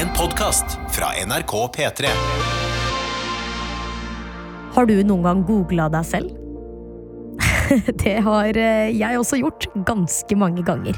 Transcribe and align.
En 0.00 0.08
podkast 0.16 0.78
fra 0.88 1.06
NRK 1.26 1.52
P3. 1.76 2.08
Har 4.72 4.86
du 4.88 4.94
noen 5.04 5.26
gang 5.26 5.42
googla 5.44 5.90
deg 5.92 6.06
selv? 6.08 6.30
det 8.00 8.14
har 8.24 8.56
eh, 8.56 8.94
jeg 8.96 9.18
også 9.20 9.42
gjort 9.42 9.66
ganske 9.84 10.38
mange 10.40 10.64
ganger. 10.64 10.96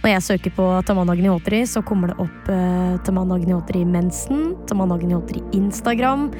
Når 0.00 0.14
jeg 0.14 0.24
søker 0.28 0.54
på 0.56 0.68
Taman 0.88 1.12
Agnihotri, 1.12 1.60
så 1.68 1.82
kommer 1.84 2.14
det 2.14 2.16
opp 2.24 2.48
uh, 2.48 2.96
Taman 3.04 3.36
Agnihotri 3.36 3.84
Mensen, 3.84 4.54
Taman 4.70 4.96
Agnihotri 4.96 5.44
Instagram 5.58 6.30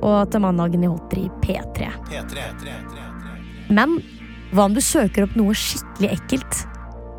og 0.00 0.32
Taman 0.32 0.64
Agnihotri 0.64 1.26
P3. 1.44 1.90
P3. 2.08 2.46
Men 3.68 3.98
hva 4.54 4.70
om 4.70 4.72
du 4.72 4.80
søker 4.80 5.28
opp 5.28 5.36
noe 5.36 5.52
skikkelig 5.52 6.14
ekkelt, 6.16 6.64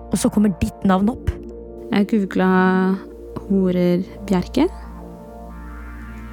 og 0.10 0.18
så 0.18 0.34
kommer 0.34 0.58
ditt 0.64 0.90
navn 0.90 1.14
opp? 1.14 1.30
Jeg 1.92 2.10
googla 2.16 2.52
horer 3.50 4.04
Bjerke. 4.30 4.68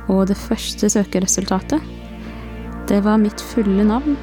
Og 0.08 0.26
det 0.30 0.36
første 0.40 0.88
søkeresultatet, 0.92 1.82
det 2.88 3.02
var 3.04 3.20
mitt 3.20 3.40
fulle 3.40 3.84
navn. 3.84 4.16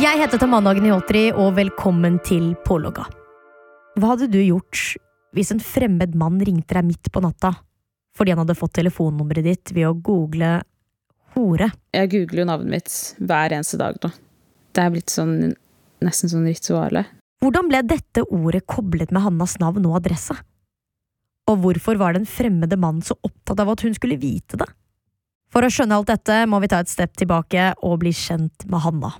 Jeg 0.00 0.16
heter 0.20 0.40
Tamanna 0.40 0.72
Agnihotri, 0.74 1.30
og 1.32 1.54
velkommen 1.56 2.18
til 2.24 2.54
Pålogga. 2.64 3.06
Hva 4.00 4.14
hadde 4.14 4.30
du 4.32 4.38
gjort 4.40 4.94
hvis 5.36 5.52
en 5.54 5.60
fremmed 5.62 6.16
mann 6.18 6.40
ringte 6.42 6.76
deg 6.76 6.88
midt 6.88 7.10
på 7.12 7.22
natta 7.22 7.54
fordi 8.16 8.34
han 8.34 8.42
hadde 8.42 8.58
fått 8.58 8.76
telefonnummeret 8.78 9.46
ditt 9.46 9.72
ved 9.76 9.88
å 9.88 9.96
google 9.96 10.58
hore? 11.36 11.70
Jeg 11.94 12.10
googler 12.12 12.42
jo 12.42 12.50
navnet 12.50 12.74
mitt 12.74 12.98
hver 13.22 13.54
eneste 13.56 13.80
dag 13.80 13.98
nå. 14.02 14.12
Det 14.70 14.82
er 14.82 14.92
blitt 14.94 15.12
sånn 15.12 15.52
nesten 16.04 16.32
sånn 16.32 16.48
rituale. 16.48 17.04
Hvordan 17.40 17.70
ble 17.70 17.80
dette 17.88 18.24
ordet 18.28 18.66
koblet 18.68 19.12
med 19.14 19.24
Hannas 19.24 19.56
navn 19.62 19.86
og 19.88 20.00
adresse? 20.00 20.36
Og 21.50 21.62
hvorfor 21.64 21.98
var 22.00 22.14
den 22.14 22.28
fremmede 22.28 22.76
mannen 22.78 23.04
så 23.04 23.16
opptatt 23.26 23.62
av 23.62 23.72
at 23.72 23.82
hun 23.84 23.96
skulle 23.96 24.20
vite 24.20 24.60
det? 24.60 24.68
For 25.50 25.66
å 25.66 25.72
skjønne 25.72 25.96
alt 25.98 26.10
dette 26.12 26.44
må 26.46 26.60
vi 26.62 26.70
ta 26.70 26.78
et 26.82 26.92
step 26.92 27.16
tilbake 27.18 27.72
og 27.82 27.98
bli 28.04 28.12
kjent 28.14 28.68
med 28.70 28.84
Hanna. 28.84 29.10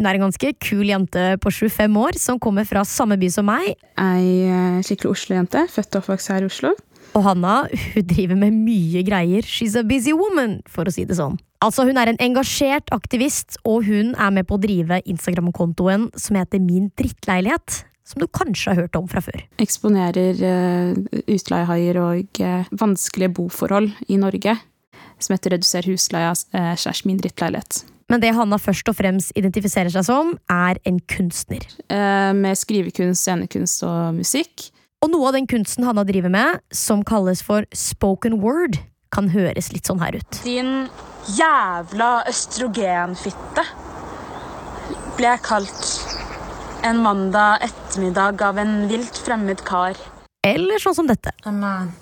Hun 0.00 0.08
er 0.08 0.16
en 0.16 0.24
ganske 0.24 0.54
kul 0.64 0.88
jente 0.88 1.22
på 1.44 1.52
25 1.52 1.96
år 2.00 2.16
som 2.18 2.38
kommer 2.40 2.64
fra 2.64 2.86
samme 2.88 3.18
by 3.20 3.28
som 3.30 3.44
meg, 3.46 3.74
Ei 4.00 4.48
eh, 4.48 4.78
skikkelig 4.86 5.12
Oslo-jente, 5.12 5.66
født 5.68 5.92
og 5.92 6.00
oppvokst 6.00 6.32
her 6.32 6.46
i 6.46 6.48
Oslo. 6.48 6.72
Og 7.14 7.24
Hanna 7.26 7.54
hun 7.70 8.06
driver 8.06 8.38
med 8.38 8.56
mye 8.56 9.02
greier. 9.06 9.46
She's 9.46 9.76
a 9.78 9.84
busy 9.86 10.14
woman, 10.16 10.60
for 10.70 10.88
å 10.88 10.94
si 10.94 11.06
det 11.08 11.18
sånn. 11.18 11.38
Altså, 11.60 11.84
Hun 11.84 11.98
er 12.00 12.08
en 12.08 12.20
engasjert 12.22 12.88
aktivist, 12.94 13.58
og 13.68 13.84
hun 13.84 14.14
er 14.14 14.32
med 14.32 14.48
på 14.48 14.56
å 14.56 14.62
drive 14.62 15.02
Instagram-kontoen 15.04 16.08
som 16.16 16.38
heter 16.38 16.62
Min 16.62 16.88
drittleilighet, 16.96 17.82
som 18.08 18.22
du 18.22 18.26
kanskje 18.26 18.72
har 18.72 18.86
hørt 18.86 18.96
om 18.96 19.06
fra 19.10 19.20
før. 19.22 19.44
Eksponerer 19.60 20.40
uh, 20.40 21.20
utleiehaier 21.26 22.00
og 22.00 22.40
uh, 22.40 22.64
vanskelige 22.72 23.34
boforhold 23.36 23.92
i 24.08 24.18
Norge. 24.20 24.56
Som 25.20 25.36
heter 25.36 25.52
Reduser 25.52 25.84
husleia 25.90 26.32
uh, 26.32 26.90
min 27.04 27.20
drittleilighet. 27.20 27.84
Men 28.10 28.22
det 28.24 28.32
Hanna 28.34 28.58
først 28.58 28.88
og 28.90 28.96
fremst 28.98 29.36
identifiserer 29.38 29.92
seg 29.92 30.08
som, 30.08 30.32
er 30.50 30.80
en 30.88 30.98
kunstner. 31.12 31.62
Uh, 31.92 32.32
med 32.34 32.58
skrivekunst, 32.58 33.22
scenekunst 33.22 33.84
og 33.86 34.16
musikk. 34.16 34.70
Og 35.00 35.08
noe 35.08 35.30
av 35.30 35.32
den 35.32 35.46
kunsten 35.48 35.86
Hanna 35.88 36.02
driver 36.04 36.28
med, 36.28 36.58
som 36.76 37.00
kalles 37.08 37.40
for 37.40 37.64
spoken 37.72 38.34
word, 38.42 38.76
kan 39.08 39.30
høres 39.32 39.70
litt 39.72 39.88
sånn 39.88 40.02
her 40.02 40.18
ut. 40.20 40.40
Din 40.44 40.90
jævla 41.38 42.10
østrogenfitte, 42.28 43.64
ble 45.16 45.32
jeg 45.32 45.42
kalt 45.46 45.88
en 46.84 47.00
mandag 47.00 47.64
ettermiddag 47.64 48.44
av 48.44 48.60
en 48.60 48.76
vilt 48.92 49.16
fremmed 49.24 49.64
kar. 49.64 49.96
Eller 50.44 50.84
sånn 50.84 51.00
som 51.00 51.08
dette. 51.08 51.32
a 51.48 51.50
man, 51.52 51.94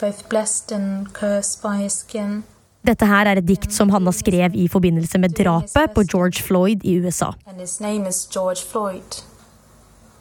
both 0.00 0.24
blessed 0.32 0.72
and 0.72 1.12
cursed 1.12 1.60
by 1.60 1.76
his 1.76 2.00
skin. 2.08 2.42
Dette 2.88 3.04
her 3.04 3.28
er 3.28 3.36
et 3.36 3.44
dikt 3.46 3.74
som 3.76 3.92
Hanna 3.92 4.16
skrev 4.16 4.56
i 4.56 4.64
forbindelse 4.64 5.20
med 5.20 5.36
drapet 5.36 5.92
på 5.92 6.08
George 6.08 6.40
Floyd 6.40 6.80
i 6.88 6.96
USA. 7.04 7.34
And 7.44 7.60
his 7.60 7.80
name 7.80 8.08
is 8.08 8.24
George 8.24 8.64
Floyd. 8.64 9.20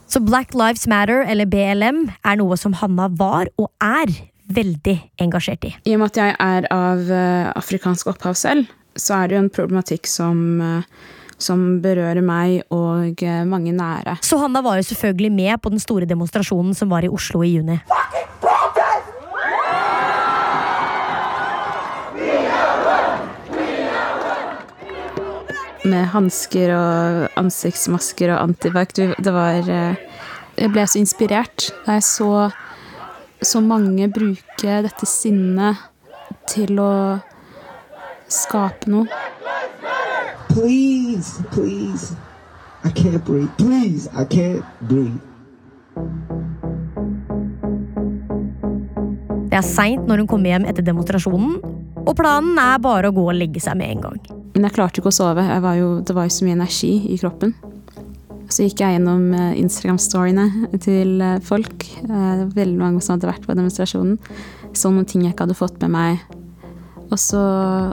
Så 0.07 0.19
Black 0.23 0.53
Lives 0.53 0.87
Matter, 0.87 1.25
eller 1.27 1.45
BLM, 1.45 2.05
er 2.23 2.39
noe 2.39 2.55
som 2.59 2.75
Hanna 2.79 3.09
var 3.11 3.49
og 3.59 3.67
er 3.83 4.13
veldig 4.55 4.95
engasjert 5.19 5.67
i. 5.67 5.73
I 5.83 5.97
og 5.97 6.01
med 6.01 6.13
at 6.13 6.19
jeg 6.21 6.35
er 6.39 6.67
av 6.71 7.11
eh, 7.11 7.49
afrikansk 7.59 8.13
opphav 8.13 8.37
selv, 8.39 8.71
så 8.95 9.17
er 9.19 9.27
det 9.27 9.35
jo 9.35 9.41
en 9.43 9.51
problematikk 9.51 10.07
som, 10.07 10.39
eh, 10.63 11.11
som 11.35 11.65
berører 11.83 12.23
meg 12.23 12.63
og 12.71 13.19
eh, 13.19 13.43
mange 13.43 13.75
nære. 13.75 14.15
Så 14.23 14.39
Hanna 14.39 14.63
var 14.63 14.79
jo 14.79 14.87
selvfølgelig 14.87 15.33
med 15.35 15.61
på 15.61 15.75
den 15.75 15.83
store 15.83 16.07
demonstrasjonen 16.07 16.71
som 16.77 16.93
var 16.93 17.03
i 17.03 17.11
Oslo 17.11 17.43
i 17.43 17.57
juni. 17.57 17.81
Med 25.87 26.09
hansker 26.11 26.73
og 26.75 27.37
ansiktsmasker 27.39 28.33
og 28.35 28.41
antibac. 28.49 28.95
Det 28.97 29.33
var 29.33 29.69
eh, 29.71 29.99
Jeg 30.57 30.73
ble 30.73 30.87
så 30.89 30.99
inspirert 30.99 31.69
da 31.85 31.99
jeg 31.99 32.07
så 32.07 32.31
så 33.41 33.61
mange 33.61 34.07
bruke 34.09 34.77
dette 34.81 35.05
sinnet 35.05 35.77
til 36.49 36.79
å 36.81 37.19
skape 38.27 38.89
noe. 38.89 39.05
Please, 40.49 41.43
please. 41.51 42.15
I 42.83 42.89
can't 42.89 43.23
breathe. 43.25 43.51
Please, 43.57 44.09
I 44.13 44.25
can't 44.25 44.65
breathe. 44.81 45.21
Det 49.47 49.57
er 49.59 49.65
seint 49.65 50.09
når 50.09 50.23
hun 50.23 50.29
kommer 50.29 50.51
hjem 50.51 50.65
etter 50.69 50.85
demonstrasjonen, 50.85 51.59
og 52.03 52.13
planen 52.17 52.57
er 52.61 52.81
bare 52.81 53.09
å 53.09 53.15
gå 53.15 53.29
og 53.29 53.37
legge 53.37 53.61
seg 53.63 53.77
med 53.79 53.95
en 53.95 54.03
gang. 54.07 54.36
Men 54.57 54.71
jeg 54.71 54.73
klarte 54.73 54.97
ikke 54.97 55.11
å 55.11 55.13
sove. 55.13 55.43
Var 55.61 55.75
jo, 55.77 55.89
det 56.01 56.13
var 56.17 56.25
jo 56.25 56.33
så 56.33 56.45
mye 56.47 56.55
energi 56.57 56.89
i 57.13 57.17
kroppen. 57.21 57.51
Så 58.49 58.63
gikk 58.65 58.81
jeg 58.81 58.95
gjennom 58.95 59.27
eh, 59.37 59.51
Instagram-storyene 59.61 60.79
til 60.81 61.21
eh, 61.21 61.35
folk. 61.45 61.85
eh, 62.07 62.41
Veldig 62.55 62.79
mange 62.79 63.03
som 63.05 63.13
hadde 63.13 63.29
vært 63.29 63.45
på 63.45 63.53
demonstrasjonen. 63.53 64.17
Så 64.73 64.89
noen 64.89 65.05
ting 65.05 65.27
jeg 65.27 65.35
ikke 65.35 65.45
hadde 65.45 65.59
fått 65.59 65.77
med 65.83 65.93
meg. 65.93 66.25
Og 67.11 67.19
så, 67.21 67.43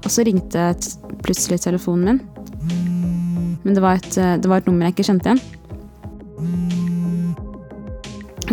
og 0.01 0.09
så 0.09 0.25
ringte 0.25 0.71
plutselig 1.27 1.61
telefonen 1.67 2.17
min. 2.17 3.61
Men 3.61 3.77
det 3.77 3.85
var, 3.85 4.01
et, 4.01 4.17
det 4.17 4.49
var 4.49 4.63
et 4.63 4.71
nummer 4.71 4.89
jeg 4.89 4.97
ikke 4.97 5.09
kjente 5.11 5.35
igjen. 5.35 5.45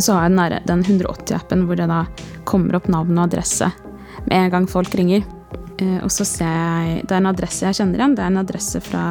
Så 0.04 0.18
har 0.18 0.28
jeg 0.28 0.36
den, 0.36 0.68
den 0.68 0.84
180-appen 1.00 1.64
hvor 1.64 1.80
det 1.80 1.88
da 1.88 2.04
kommer 2.44 2.76
opp 2.76 2.92
navn 2.92 3.16
og 3.16 3.30
adresse 3.30 3.72
med 4.28 4.36
en 4.36 4.52
gang 4.58 4.68
folk 4.68 5.00
ringer. 5.00 5.24
Eh, 5.82 6.00
og 6.06 6.12
så 6.14 6.26
ser 6.28 6.52
jeg 6.52 7.04
Det 7.08 7.16
er 7.16 7.22
en 7.24 7.32
adresse 7.32 7.66
jeg 7.66 7.80
kjenner 7.80 8.02
igjen. 8.02 8.16
Det 8.18 8.24
er 8.24 8.32
en 8.34 8.42
adresse 8.44 8.82
fra, 8.86 9.06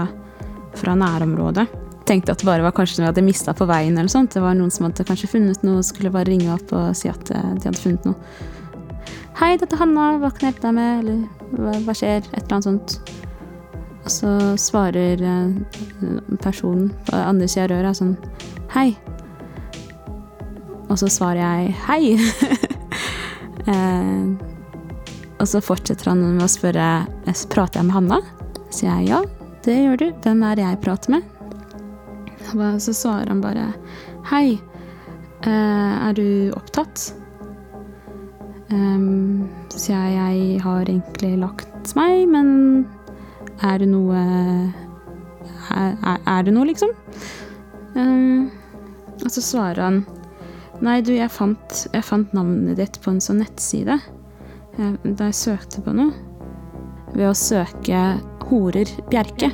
fra 0.78 0.96
nærområdet. 0.98 1.66
Tenkte 2.08 2.34
at 2.34 2.42
det 2.42 2.48
bare 2.48 2.64
var 2.64 2.74
kanskje 2.74 3.00
noe 3.00 3.08
jeg 3.08 3.14
hadde 3.14 3.26
mista 3.26 3.54
på 3.56 3.68
veien. 3.70 3.98
eller 3.98 4.12
sånt. 4.12 4.32
Det 4.34 4.42
var 4.42 4.56
noen 4.58 4.72
som 4.74 4.88
hadde 4.88 5.06
kanskje 5.06 5.30
funnet 5.34 5.66
noe 5.66 5.82
skulle 5.86 6.12
bare 6.14 6.30
ringe 6.30 6.50
opp 6.54 6.72
og 6.76 6.96
si 6.98 7.10
at 7.10 7.30
eh, 7.34 7.52
de 7.58 7.68
hadde 7.68 7.82
funnet 7.82 8.08
noe. 8.08 8.18
Hei, 9.40 9.54
dette 9.56 9.72
er 9.74 9.80
Hanna. 9.80 10.12
Hva 10.20 10.30
kan 10.34 10.46
jeg 10.46 10.54
hjelpe 10.54 10.66
deg 10.68 10.76
med? 10.76 11.04
Eller 11.04 11.58
hva, 11.58 11.76
hva 11.86 11.96
skjer? 11.96 12.26
Et 12.30 12.42
eller 12.42 12.58
annet 12.58 12.68
sånt. 12.68 13.16
Og 14.00 14.12
så 14.12 14.34
svarer 14.60 15.22
eh, 15.22 16.36
personen 16.40 16.90
på 17.06 17.16
andre 17.18 17.48
sida 17.50 17.66
av 17.68 17.74
røret 17.74 17.98
sånn 17.98 18.14
Hei. 18.70 18.92
Og 20.90 20.98
så 20.98 21.08
svarer 21.10 21.42
jeg 21.42 21.74
hei. 21.86 22.02
eh, 23.70 24.49
og 25.40 25.48
så 25.48 25.60
fortsetter 25.64 26.10
han 26.12 26.20
med 26.36 26.44
å 26.44 26.50
spørre 26.50 26.86
«Eh, 27.28 27.44
prater 27.52 27.80
jeg 27.80 27.88
med 27.88 27.96
Hanna. 27.96 28.18
Så 28.68 28.82
sier 28.82 28.90
jeg 29.00 29.08
ja, 29.08 29.20
det 29.64 29.76
gjør 29.76 30.00
du. 30.02 30.06
Hvem 30.24 30.42
er 30.44 30.58
det 30.58 30.66
jeg 30.66 30.80
prater 30.84 31.14
med? 31.16 31.24
Og 32.50 32.80
Så 32.82 32.92
svarer 32.96 33.30
han 33.30 33.40
bare 33.42 33.70
hei, 34.30 34.60
eh, 35.46 35.94
er 36.08 36.12
du 36.16 36.52
opptatt? 36.56 37.10
Um, 38.70 39.48
så 39.72 39.80
sier 39.82 40.04
jeg 40.12 40.14
jeg 40.20 40.60
har 40.62 40.84
egentlig 40.84 41.32
lagt 41.40 41.94
meg, 41.98 42.28
men 42.30 42.86
er 43.66 43.80
det 43.82 43.88
noe 43.90 44.20
Er, 45.70 45.96
er, 46.26 46.42
det 46.46 46.52
noe, 46.54 46.66
liksom? 46.66 46.92
Um, 47.94 48.50
og 49.22 49.28
så 49.30 49.42
svarer 49.42 49.82
han 49.82 50.00
Nei, 50.82 51.00
du, 51.04 51.12
jeg 51.12 51.30
fant, 51.30 51.84
jeg 51.92 52.06
fant 52.06 52.30
navnet 52.34 52.78
ditt 52.78 52.96
på 53.04 53.12
en 53.12 53.20
sånn 53.20 53.42
nettside. 53.42 53.98
Eh, 54.78 54.94
Da 55.04 55.30
jeg 55.30 55.34
søkte 55.34 55.82
på 55.84 55.94
noe. 55.96 56.12
Ved 57.14 57.26
å 57.26 57.34
søke 57.34 58.20
'Horer 58.46 58.90
Bjerke'. 59.10 59.50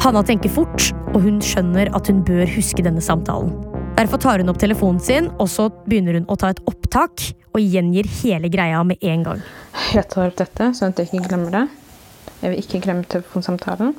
Hanna 0.00 0.22
tenker 0.24 0.48
fort, 0.48 0.86
og 1.12 1.20
hun 1.26 1.42
skjønner 1.44 1.90
at 1.94 2.08
hun 2.08 2.22
bør 2.24 2.48
huske 2.48 2.82
denne 2.82 3.02
samtalen. 3.04 3.52
Derfor 3.98 4.16
tar 4.16 4.40
hun 4.40 4.48
opp 4.48 4.58
telefonen 4.62 5.00
sin, 5.02 5.28
og 5.36 5.50
så 5.52 5.66
begynner 5.84 6.16
hun 6.16 6.28
å 6.32 6.36
ta 6.40 6.48
et 6.54 6.62
opptak 6.70 7.26
og 7.52 7.60
gjengir 7.60 8.08
hele 8.22 8.48
greia 8.48 8.80
med 8.86 9.02
en 9.04 9.26
gang. 9.26 9.42
Jeg 9.92 10.06
tar 10.08 10.30
opp 10.30 10.38
dette, 10.40 10.70
sånn 10.78 10.94
at 10.94 11.02
jeg 11.02 11.10
ikke 11.10 11.28
glemmer 11.28 11.52
det. 11.52 11.64
Jeg 12.40 12.54
vil 12.54 12.62
ikke 12.62 12.80
glemme 12.86 13.04
telefonsamtalen. 13.12 13.92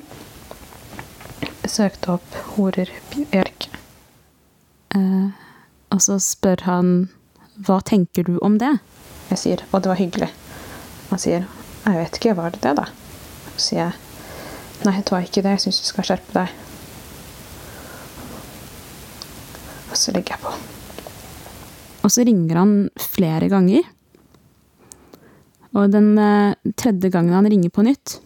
Søkte 1.70 2.16
opp 2.16 2.38
horer 2.56 2.90
Bjørk. 3.12 3.68
Eh, 4.96 5.28
og 5.92 6.02
så 6.04 6.18
spør 6.22 6.64
han 6.66 6.94
hva 7.62 7.78
tenker 7.86 8.26
du 8.26 8.38
om 8.42 8.58
det? 8.62 8.72
Jeg 9.30 9.40
sier 9.40 9.64
og 9.70 9.84
det 9.84 9.92
var 9.92 10.00
hyggelig. 10.00 10.32
Han 11.12 11.22
sier 11.22 11.46
jeg 11.82 11.98
vet 11.98 12.18
ikke, 12.18 12.36
var 12.38 12.54
det 12.54 12.62
det, 12.64 12.74
da? 12.78 12.88
Så 13.56 13.64
sier 13.68 13.82
jeg 13.84 13.94
nei, 14.86 14.98
det 14.98 15.14
var 15.14 15.26
ikke 15.26 15.44
det, 15.46 15.56
jeg 15.56 15.64
syns 15.66 15.82
du 15.82 15.88
skal 15.90 16.08
skjerpe 16.08 16.36
deg. 16.36 16.54
Og 19.92 19.98
så 20.00 20.14
legger 20.16 20.38
jeg 20.38 20.44
på. 20.46 20.54
Og 22.02 22.14
så 22.14 22.26
ringer 22.26 22.58
han 22.62 22.76
flere 23.02 23.50
ganger. 23.52 23.86
Og 25.78 25.92
den 25.94 26.16
eh, 26.20 26.58
tredje 26.76 27.12
gangen 27.14 27.38
han 27.38 27.48
ringer 27.50 27.72
på 27.74 27.86
nytt, 27.86 28.18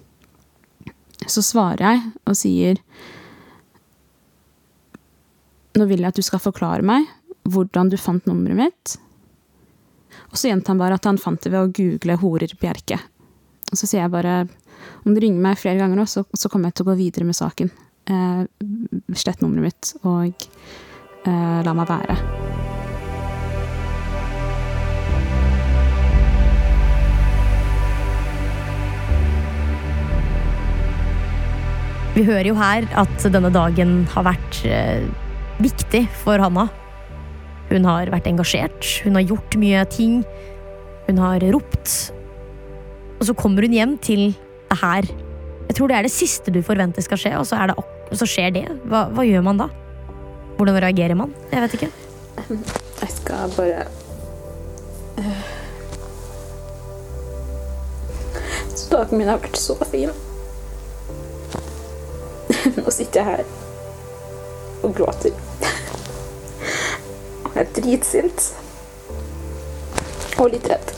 så 1.30 1.42
svarer 1.46 1.84
jeg 1.84 2.02
og 2.26 2.38
sier 2.38 2.80
Nå 5.76 5.88
vil 5.90 6.04
jeg 6.04 6.14
at 6.14 6.20
du 6.20 6.24
skal 6.24 6.40
forklare 6.40 6.86
meg 6.86 7.08
hvordan 7.52 7.92
du 7.92 7.98
fant 8.00 8.26
nummeret 8.30 8.58
mitt. 8.58 8.94
Og 10.32 10.40
så 10.40 10.50
gjentar 10.50 10.74
han 10.74 10.82
bare 10.82 10.98
at 10.98 11.08
han 11.08 11.20
fant 11.22 11.42
det 11.44 11.52
ved 11.52 11.62
å 11.62 11.74
google 11.76 12.16
'horer 12.22 12.56
Bjerke'. 12.62 13.02
Og 13.72 13.78
så 13.78 13.88
sier 13.88 14.06
jeg 14.06 14.14
bare 14.14 14.46
om 15.06 15.14
du 15.14 15.20
ringer 15.20 15.42
meg 15.42 15.60
flere 15.60 15.80
ganger 15.82 16.00
nå, 16.00 16.06
så, 16.10 16.24
så 16.34 16.50
kommer 16.50 16.70
jeg 16.70 16.80
til 16.80 16.86
å 16.86 16.92
gå 16.92 16.98
videre 17.00 17.28
med 17.28 17.38
saken. 17.38 17.72
Eh, 18.10 18.42
slett 19.18 19.42
nummeret 19.42 19.66
mitt, 19.66 19.92
og 20.06 20.48
eh, 21.26 21.60
la 21.66 21.74
meg 21.74 21.90
være. 21.90 22.18
Vi 32.16 32.24
hører 32.24 32.48
jo 32.48 32.56
her 32.56 32.86
at 32.96 33.26
denne 33.28 33.52
dagen 33.52 34.06
har 34.14 34.24
vært 34.24 34.62
eh, 34.70 35.04
viktig 35.62 36.06
for 36.24 36.42
Hanna. 36.42 36.68
Hun 37.70 37.88
har 37.88 38.12
vært 38.14 38.28
engasjert, 38.30 38.86
hun 39.06 39.18
har 39.18 39.26
gjort 39.26 39.58
mye 39.62 39.86
ting. 39.90 40.20
Hun 41.08 41.22
har 41.22 41.44
ropt. 41.54 42.12
Og 43.20 43.28
så 43.30 43.36
kommer 43.38 43.66
hun 43.66 43.74
hjem 43.76 43.98
til 44.04 44.28
det 44.70 44.80
her. 44.82 45.08
Jeg 45.66 45.78
tror 45.78 45.90
det 45.90 45.98
er 45.98 46.06
det 46.06 46.14
siste 46.14 46.54
du 46.54 46.62
forventer 46.66 47.02
skal 47.06 47.20
skje, 47.22 47.34
og 47.40 47.46
så, 47.48 47.58
det, 47.70 47.76
og 47.78 48.18
så 48.20 48.28
skjer 48.30 48.54
det. 48.54 48.66
Hva, 48.90 49.08
hva 49.16 49.26
gjør 49.26 49.46
man 49.46 49.62
da? 49.62 49.70
Hvordan 50.58 50.80
reagerer 50.84 51.18
man? 51.18 51.34
Jeg 51.52 51.64
vet 51.64 51.78
ikke. 51.78 51.92
Jeg 53.02 53.12
skal 53.16 53.56
bare 53.56 53.86
eh. 55.22 55.54
Så 58.76 58.90
dagen 58.92 59.20
min 59.20 59.32
har 59.32 59.42
vært 59.42 59.58
så 59.60 59.78
fin. 59.90 60.12
Nå 62.76 62.92
sitter 62.92 63.22
jeg 63.22 63.28
her 63.30 63.46
og 64.86 64.96
gråter. 64.98 65.45
Jeg 67.56 67.64
er 67.64 67.70
dritsint. 67.72 68.46
Og 70.44 70.50
litt 70.52 70.66
redd. 70.68 70.90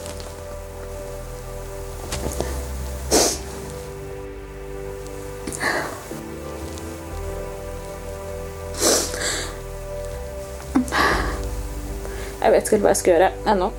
Jeg 12.41 12.53
vet 12.55 12.65
ikke 12.65 12.81
hva 12.81 12.95
jeg 12.95 13.01
skal 13.03 13.13
gjøre 13.13 13.31
ennå. 13.53 13.69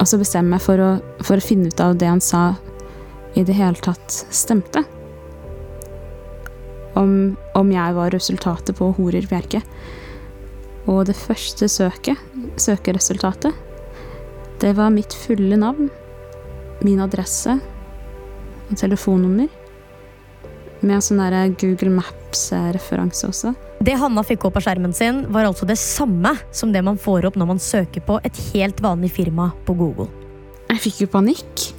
Og 0.00 0.08
så 0.08 0.18
bestemmer 0.18 0.58
jeg 0.58 0.66
for 0.66 0.82
å, 0.82 0.94
for 1.22 1.38
å 1.38 1.44
finne 1.44 1.70
ut 1.70 1.84
av 1.84 1.94
det 2.00 2.10
han 2.10 2.24
sa 2.24 2.56
i 3.38 3.46
det 3.46 3.54
hele 3.54 3.78
tatt 3.78 4.24
stemte. 4.34 4.82
Om, 7.00 7.12
om 7.56 7.72
jeg 7.72 7.96
var 7.96 8.12
resultatet 8.12 8.76
på 8.76 8.90
Horer 8.98 9.24
Bjerke. 9.30 9.62
Og 10.90 11.06
det 11.08 11.16
første 11.16 11.68
søket, 11.70 12.18
søkeresultatet, 12.60 13.56
det 14.60 14.74
var 14.76 14.92
mitt 14.92 15.14
fulle 15.16 15.56
navn, 15.56 15.88
min 16.84 17.00
adresse 17.00 17.56
og 18.68 18.76
telefonnummer. 18.76 19.48
Med 20.80 20.96
en 20.96 21.04
sånn 21.04 21.20
der 21.20 21.54
Google 21.60 21.92
Maps-referanse 21.96 23.28
også. 23.28 23.54
Det 23.84 23.96
Hanna 24.00 24.24
fikk 24.24 24.44
opp 24.48 24.58
av 24.60 24.64
skjermen 24.66 24.92
sin, 24.96 25.22
var 25.32 25.48
altså 25.48 25.68
det 25.68 25.78
samme 25.80 26.34
som 26.52 26.72
det 26.72 26.84
man 26.84 27.00
får 27.00 27.30
opp 27.30 27.36
når 27.40 27.52
man 27.54 27.62
søker 27.62 28.04
på 28.04 28.18
et 28.24 28.40
helt 28.52 28.80
vanlig 28.84 29.12
firma 29.16 29.50
på 29.64 29.76
Google. 29.76 30.08
Jeg 30.70 30.84
fikk 30.84 31.04
jo 31.04 31.12
panikk. 31.16 31.69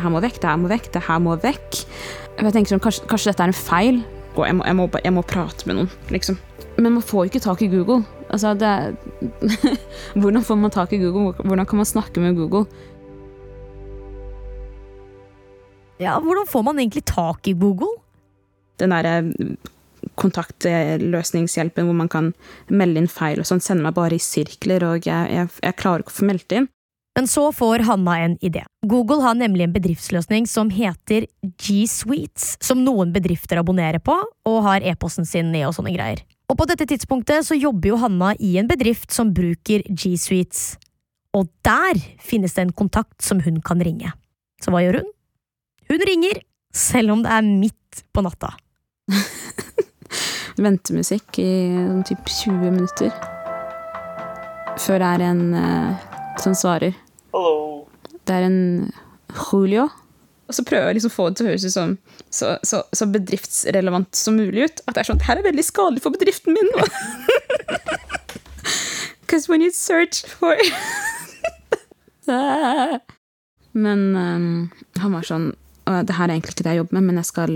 Det 0.00 0.06
her 0.06 0.12
må 0.14 0.20
vekk, 0.24 0.38
det 0.40 0.48
her 0.48 0.56
må 0.56 0.68
vekk, 0.70 0.86
det 0.94 1.00
her 1.04 1.18
må 1.20 1.34
vekk. 1.42 1.78
Jeg 2.40 2.52
tenker 2.54 2.72
sånn, 2.72 2.80
kanskje, 2.80 3.02
kanskje 3.10 3.32
dette 3.34 3.44
er 3.44 3.50
en 3.52 3.56
feil, 3.58 3.98
og 4.32 4.46
jeg 4.46 4.56
må, 4.56 4.64
jeg, 4.64 4.76
må, 4.78 4.86
jeg 5.04 5.12
må 5.12 5.22
prate 5.28 5.66
med 5.68 5.76
noen, 5.76 5.90
liksom. 6.08 6.38
Men 6.80 6.94
man 6.94 7.04
får 7.04 7.26
jo 7.26 7.30
ikke 7.34 7.42
tak 7.44 7.60
i 7.66 7.68
Google. 7.68 7.98
Altså, 8.32 8.54
det 8.56 8.64
er- 8.64 8.96
Hvordan 10.22 10.46
får 10.46 10.56
man 10.62 10.72
tak 10.72 10.94
i 10.96 11.00
Google? 11.02 11.34
Hvordan 11.44 11.66
kan 11.68 11.82
man 11.82 11.90
snakke 11.90 12.22
med 12.24 12.38
Google? 12.38 12.64
Ja, 16.00 16.16
Hvordan 16.24 16.48
får 16.48 16.64
man 16.70 16.78
egentlig 16.80 17.04
tak 17.12 17.44
i 17.48 17.52
Google? 17.60 17.92
Den 18.80 18.94
derre 18.96 19.18
kontaktløsningshjelpen 20.16 21.84
hvor 21.90 21.96
man 21.98 22.08
kan 22.08 22.32
melde 22.72 23.02
inn 23.02 23.10
feil 23.12 23.42
og 23.42 23.48
sånn, 23.50 23.60
sender 23.60 23.90
meg 23.90 23.98
bare 24.00 24.16
i 24.16 24.22
sirkler, 24.24 24.86
og 24.94 25.04
jeg, 25.04 25.28
jeg, 25.36 25.52
jeg 25.60 25.76
klarer 25.76 26.00
ikke 26.06 26.14
å 26.14 26.20
få 26.22 26.28
meldt 26.32 26.56
inn. 26.56 26.70
Men 27.20 27.26
så 27.28 27.52
får 27.52 27.78
Hanna 27.78 28.18
en 28.18 28.38
idé. 28.38 28.62
Google 28.86 29.20
har 29.20 29.34
nemlig 29.36 29.66
en 29.66 29.72
bedriftsløsning 29.72 30.46
som 30.48 30.70
heter 30.72 31.26
G 31.60 31.82
Suites, 31.84 32.54
som 32.64 32.80
noen 32.80 33.10
bedrifter 33.12 33.60
abonnerer 33.60 34.00
på 34.00 34.14
og 34.48 34.56
har 34.64 34.80
e-posten 34.88 35.28
sin 35.28 35.50
i 35.52 35.60
og 35.68 35.74
sånne 35.76 35.92
greier. 35.92 36.22
Og 36.48 36.56
på 36.56 36.64
dette 36.70 36.86
tidspunktet 36.88 37.44
så 37.44 37.58
jobber 37.58 37.90
jo 37.90 37.98
Hanna 38.00 38.30
i 38.40 38.54
en 38.56 38.70
bedrift 38.70 39.12
som 39.12 39.34
bruker 39.36 39.84
G 39.84 40.14
Suites. 40.16 40.78
Og 41.36 41.50
der 41.60 42.00
finnes 42.24 42.56
det 42.56 42.64
en 42.64 42.72
kontakt 42.72 43.20
som 43.20 43.44
hun 43.44 43.60
kan 43.68 43.84
ringe. 43.84 44.14
Så 44.64 44.72
hva 44.72 44.80
gjør 44.80 45.02
hun? 45.02 45.12
Hun 45.92 46.06
ringer, 46.08 46.40
selv 46.72 47.18
om 47.18 47.26
det 47.26 47.36
er 47.36 47.44
midt 47.52 48.00
på 48.16 48.24
natta. 48.24 48.54
ventemusikk 50.56 51.36
i 51.44 51.52
sånn 51.76 52.00
typ 52.08 52.32
20 52.40 52.64
minutter. 52.80 53.12
Før 54.80 55.04
det 55.04 55.12
er 55.18 55.28
en 55.28 55.46
eh, 55.66 56.10
som 56.40 56.56
svarer. 56.56 56.96
Det 58.26 58.36
er 58.36 58.46
en 58.46 58.62
Julio. 59.30 59.88
Og 60.50 60.56
så 60.56 60.64
prøver 60.66 60.88
jeg 60.90 60.98
liksom 60.98 61.12
å 61.12 61.14
få 61.14 61.28
det 61.30 61.38
til 61.38 61.46
å 61.46 61.50
høres 61.52 61.64
ut 61.68 61.74
som 61.76 61.92
så, 62.26 62.56
så, 62.66 62.80
så 62.96 63.06
bedriftsrelevant 63.10 64.18
som 64.18 64.34
mulig 64.38 64.66
ut. 64.66 64.82
At 64.86 64.96
det 64.96 65.04
er 65.04 65.08
sånn, 65.12 65.22
her 65.28 65.38
er 65.38 65.46
veldig 65.46 65.62
skadelig 65.66 66.02
for 66.02 66.14
bedriften 66.14 66.56
min. 66.56 66.70
Because 69.22 69.46
when 69.50 69.62
you 69.62 69.70
search 69.74 70.24
for 70.26 70.58
Men 73.86 74.02
um, 74.18 74.50
han 74.98 75.14
var 75.14 75.24
sånn 75.26 75.52
Det 76.06 76.14
her 76.14 76.28
er 76.28 76.34
egentlig 76.36 76.54
ikke 76.54 76.66
det 76.66 76.74
jeg 76.74 76.82
jobber 76.82 76.98
med, 76.98 77.06
men 77.08 77.18
jeg 77.18 77.28
skal 77.30 77.54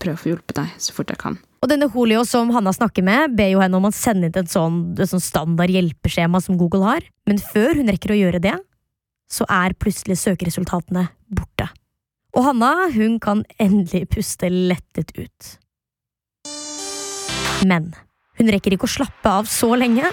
prøve 0.00 0.16
å 0.16 0.20
få 0.20 0.32
hjulpet 0.32 0.58
deg 0.58 0.80
så 0.80 0.96
fort 0.96 1.12
jeg 1.12 1.20
kan. 1.20 1.38
Og 1.60 1.68
denne 1.68 1.88
Julio 1.92 2.24
som 2.28 2.50
Hanna 2.52 2.72
snakker 2.72 3.04
med, 3.04 3.36
ber 3.36 3.52
jo 3.52 3.60
henne 3.60 3.76
om 3.76 3.88
å 3.88 3.92
sende 3.92 4.28
inn 4.28 4.36
et 4.36 4.52
sånn, 4.52 4.82
et 4.96 5.08
sånn 5.08 5.22
standard 5.22 5.72
hjelpeskjema 5.72 6.40
som 6.44 6.56
Google 6.60 6.84
har. 6.86 7.06
Men 7.28 7.40
før 7.40 7.76
hun 7.78 7.92
rekker 7.92 8.12
å 8.12 8.18
gjøre 8.18 8.40
det, 8.44 8.56
så 9.30 9.46
er 9.50 9.76
plutselig 9.78 10.18
søkeresultatene 10.20 11.06
borte. 11.30 11.68
Og 12.36 12.46
Hanna 12.46 12.90
hun 12.94 13.18
kan 13.22 13.44
endelig 13.62 14.08
puste 14.14 14.50
lettet 14.50 15.14
ut. 15.18 15.54
Men 17.66 17.92
hun 18.40 18.50
rekker 18.50 18.74
ikke 18.74 18.88
å 18.88 18.96
slappe 18.98 19.36
av 19.40 19.48
så 19.50 19.72
lenge. 19.78 20.10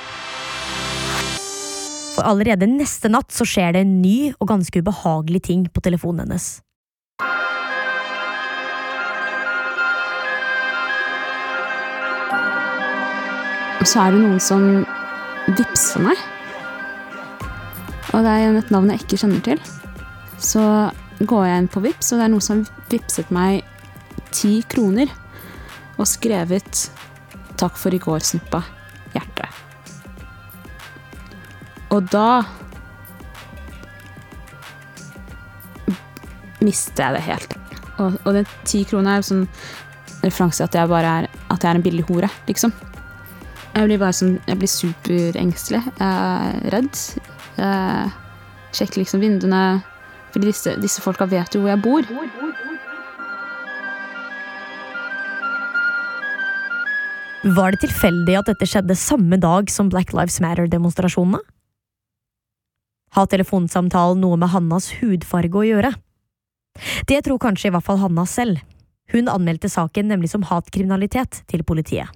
For 2.15 2.25
allerede 2.25 2.69
neste 2.69 3.09
natt 3.13 3.33
så 3.33 3.45
skjer 3.45 3.75
det 3.75 3.86
en 3.86 4.00
ny 4.01 4.31
og 4.38 4.50
ganske 4.50 4.81
ubehagelig 4.81 5.45
ting 5.50 5.67
på 5.69 5.83
telefonen 5.86 6.25
hennes. 6.25 6.57
så 13.88 14.01
er 14.03 14.12
det 14.12 14.19
noen 14.19 14.39
som 14.43 14.63
vippser 15.55 16.01
meg. 16.03 16.19
Og 18.14 18.24
det 18.24 18.32
er 18.32 18.58
et 18.60 18.72
navn 18.72 18.92
jeg 18.94 19.04
ikke 19.04 19.20
kjenner 19.24 19.44
til. 19.44 19.62
Så 20.40 20.64
går 21.20 21.46
jeg 21.48 21.64
inn 21.64 21.72
på 21.72 21.84
Vips, 21.84 22.12
og 22.12 22.20
det 22.20 22.28
er 22.28 22.34
noen 22.34 22.46
som 22.46 22.64
vippset 22.92 23.32
meg 23.34 23.66
ti 24.32 24.62
kroner. 24.70 25.12
Og 25.98 26.06
skrevet 26.08 26.90
'Takk 27.58 27.78
for 27.78 27.94
i 27.94 27.98
går, 27.98 28.20
snuppa'. 28.22 28.64
Hjerte. 29.14 29.48
Og 31.90 32.12
da 32.12 32.44
mister 36.62 37.04
jeg 37.04 37.14
det 37.14 37.22
helt. 37.22 37.58
Og, 37.98 38.20
og 38.26 38.34
den 38.34 38.46
ti 38.66 38.84
kroner 38.84 39.12
er 39.12 39.22
jo 39.22 39.30
sånn 39.32 39.48
referanse 40.24 40.60
til 40.60 40.68
at 40.68 40.76
jeg 40.76 40.92
bare 40.92 41.14
er, 41.22 41.30
at 41.50 41.64
jeg 41.64 41.72
er 41.72 41.80
en 41.80 41.86
billig 41.86 42.06
hore, 42.10 42.30
liksom. 42.48 42.74
Jeg 43.78 43.86
blir 43.86 44.00
bare 44.02 44.16
sånn 44.18 44.40
Jeg 44.48 44.58
blir 44.58 44.72
superengstelig. 44.72 45.82
Jeg 46.00 46.08
er 46.08 46.72
redd. 46.74 47.02
Jeg 47.58 48.78
sjekke 48.78 49.02
liksom 49.02 49.24
vinduene. 49.24 49.82
Fordi 50.34 50.52
disse, 50.52 50.76
disse 50.82 51.02
folka 51.02 51.28
vet 51.30 51.56
jo 51.56 51.64
hvor 51.64 51.74
jeg 51.74 51.84
bor. 51.84 52.08
Var 57.58 57.74
det 57.74 57.80
tilfeldig 57.86 58.36
at 58.40 58.50
dette 58.50 58.68
skjedde 58.68 58.98
samme 59.00 59.38
dag 59.40 59.70
som 59.72 59.92
Black 59.94 60.12
Lives 60.16 60.42
Matter-demonstrasjonene? 60.44 61.40
Har 63.16 63.30
telefonsamtalen 63.32 64.20
noe 64.22 64.36
med 64.42 64.52
Hannas 64.52 64.90
hudfarge 65.00 65.56
å 65.56 65.66
gjøre? 65.66 65.94
Det 67.08 67.22
tror 67.26 67.40
kanskje 67.42 67.70
i 67.70 67.74
hvert 67.74 67.86
fall 67.86 68.02
Hanna 68.02 68.28
selv. 68.30 68.60
Hun 69.14 69.32
anmeldte 69.32 69.72
saken 69.72 70.10
nemlig 70.12 70.34
som 70.34 70.44
hatkriminalitet 70.50 71.44
til 71.48 71.64
politiet. 71.64 72.12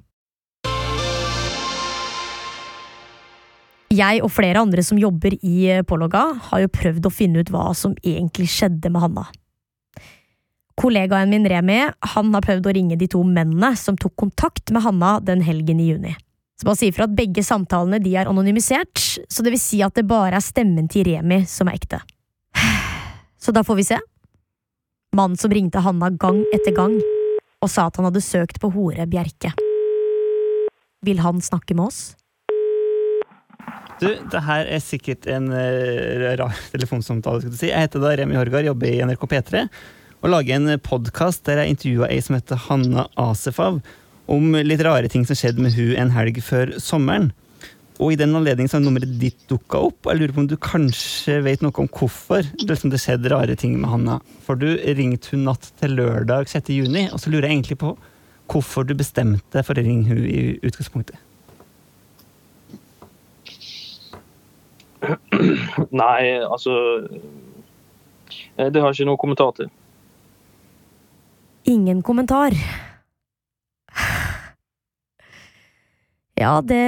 Jeg 3.91 4.21
og 4.23 4.31
flere 4.31 4.61
andre 4.63 4.83
som 4.87 4.99
jobber 4.99 5.33
i 5.43 5.67
Pålogga, 5.87 6.23
har 6.47 6.63
jo 6.63 6.71
prøvd 6.71 7.07
å 7.07 7.11
finne 7.11 7.41
ut 7.43 7.49
hva 7.51 7.71
som 7.75 7.95
egentlig 7.99 8.47
skjedde 8.53 8.91
med 8.93 9.03
Hanna. 9.03 9.25
Kollegaen 10.79 11.29
min 11.29 11.43
Remi 11.45 11.81
han 12.13 12.29
har 12.31 12.45
prøvd 12.45 12.69
å 12.69 12.73
ringe 12.77 12.97
de 12.97 13.09
to 13.11 13.19
mennene 13.27 13.73
som 13.77 13.97
tok 13.99 14.15
kontakt 14.23 14.71
med 14.71 14.85
Hanna 14.85 15.17
den 15.19 15.43
helgen 15.43 15.81
i 15.83 15.89
juni. 15.91 16.13
Så 16.55 16.69
bare 16.69 16.79
si 16.79 16.87
ifra 16.91 17.07
at 17.09 17.17
begge 17.17 17.43
samtalene 17.43 17.99
de 17.99 18.13
er 18.15 18.29
anonymisert, 18.31 19.01
så 19.27 19.43
det 19.43 19.55
vil 19.55 19.61
si 19.61 19.81
at 19.83 19.97
det 19.97 20.07
bare 20.07 20.39
er 20.39 20.45
stemmen 20.45 20.87
til 20.91 21.09
Remi 21.09 21.41
som 21.49 21.67
er 21.67 21.81
ekte. 21.81 21.99
Så 23.41 23.51
da 23.51 23.63
får 23.65 23.79
vi 23.79 23.87
se. 23.87 23.97
Mannen 25.17 25.39
som 25.41 25.51
ringte 25.51 25.81
Hanna 25.81 26.11
gang 26.13 26.43
etter 26.53 26.75
gang 26.77 26.93
og 27.61 27.69
sa 27.69 27.87
at 27.89 27.97
han 27.97 28.07
hadde 28.07 28.23
søkt 28.23 28.61
på 28.61 28.69
hore 28.71 29.07
Bjerke. 29.09 29.51
Vil 31.01 31.19
han 31.25 31.41
snakke 31.41 31.75
med 31.75 31.89
oss? 31.89 32.01
Du, 34.01 34.09
det 34.33 34.39
her 34.47 34.65
er 34.65 34.81
sikkert 34.81 35.27
en 35.29 35.51
uh, 35.53 36.35
rar 36.39 36.55
telefonsamtale. 36.73 37.43
skal 37.43 37.53
du 37.53 37.57
si. 37.59 37.69
Jeg 37.69 37.85
heter 37.85 38.01
da 38.01 38.15
Remi 38.17 38.37
Horgard, 38.39 38.65
jobber 38.65 38.89
i 38.89 39.01
NRK 39.05 39.27
P3 39.29 39.67
og 40.21 40.29
lager 40.29 40.57
en 40.57 40.77
podkast 40.81 41.43
der 41.47 41.63
jeg 41.63 41.75
intervjua 41.75 42.09
ei 42.13 42.19
som 42.21 42.35
heter 42.37 42.59
Hanna 42.67 43.07
Asefav, 43.17 43.79
om 44.29 44.51
litt 44.53 44.83
rare 44.85 45.09
ting 45.09 45.23
som 45.25 45.37
skjedde 45.37 45.63
med 45.65 45.73
hun 45.73 45.95
en 45.97 46.13
helg 46.13 46.37
før 46.45 46.75
sommeren. 46.81 47.31
Og 48.01 48.13
i 48.13 48.17
den 48.17 48.33
anledning 48.37 48.69
har 48.69 48.81
nummeret 48.81 49.17
ditt 49.21 49.41
dukka 49.49 49.81
opp, 49.89 49.99
og 50.05 50.11
jeg 50.11 50.21
lurer 50.21 50.35
på 50.35 50.43
om 50.43 50.49
du 50.49 50.57
kanskje 50.61 51.39
vet 51.45 51.65
noe 51.65 51.73
om 51.83 51.89
hvorfor 51.89 52.45
det, 52.45 52.69
liksom, 52.69 52.93
det 52.93 53.01
skjedde 53.01 53.33
rare 53.33 53.57
ting 53.57 53.75
med 53.81 53.89
Hanna. 53.93 54.19
For 54.45 54.57
du 54.57 54.69
ringte 54.97 55.35
hun 55.35 55.45
natt 55.49 55.69
til 55.81 55.97
lørdag 55.97 56.49
6. 56.49 56.73
juni, 56.73 57.07
og 57.09 57.21
så 57.21 57.33
lurer 57.33 57.49
jeg 57.49 57.59
egentlig 57.59 57.81
på 57.81 57.95
hvorfor 58.51 58.85
du 58.85 58.95
bestemte 58.97 59.45
deg 59.53 59.65
for 59.67 59.77
å 59.77 59.85
ringe 59.85 60.09
hun 60.09 60.25
i 60.25 60.41
utgangspunktet. 60.65 61.17
Nei, 66.01 66.23
altså 66.45 66.73
eh, 68.57 68.69
Det 68.69 68.81
har 68.81 68.91
jeg 68.91 69.01
ikke 69.01 69.09
noe 69.09 69.21
kommentar 69.21 69.55
til. 69.57 69.71
Ingen 71.71 72.01
kommentar. 72.05 72.55
Ja, 76.41 76.57
det 76.61 76.83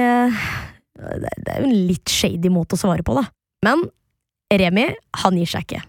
Det 0.94 1.50
er 1.52 1.60
jo 1.62 1.68
en 1.68 1.88
litt 1.90 2.10
shady 2.10 2.50
måte 2.50 2.78
å 2.78 2.80
svare 2.80 3.04
på, 3.06 3.16
da. 3.18 3.26
Men 3.66 3.84
Remi, 4.54 4.86
han 5.22 5.38
gir 5.38 5.50
seg 5.50 5.66
ikke. 5.66 5.82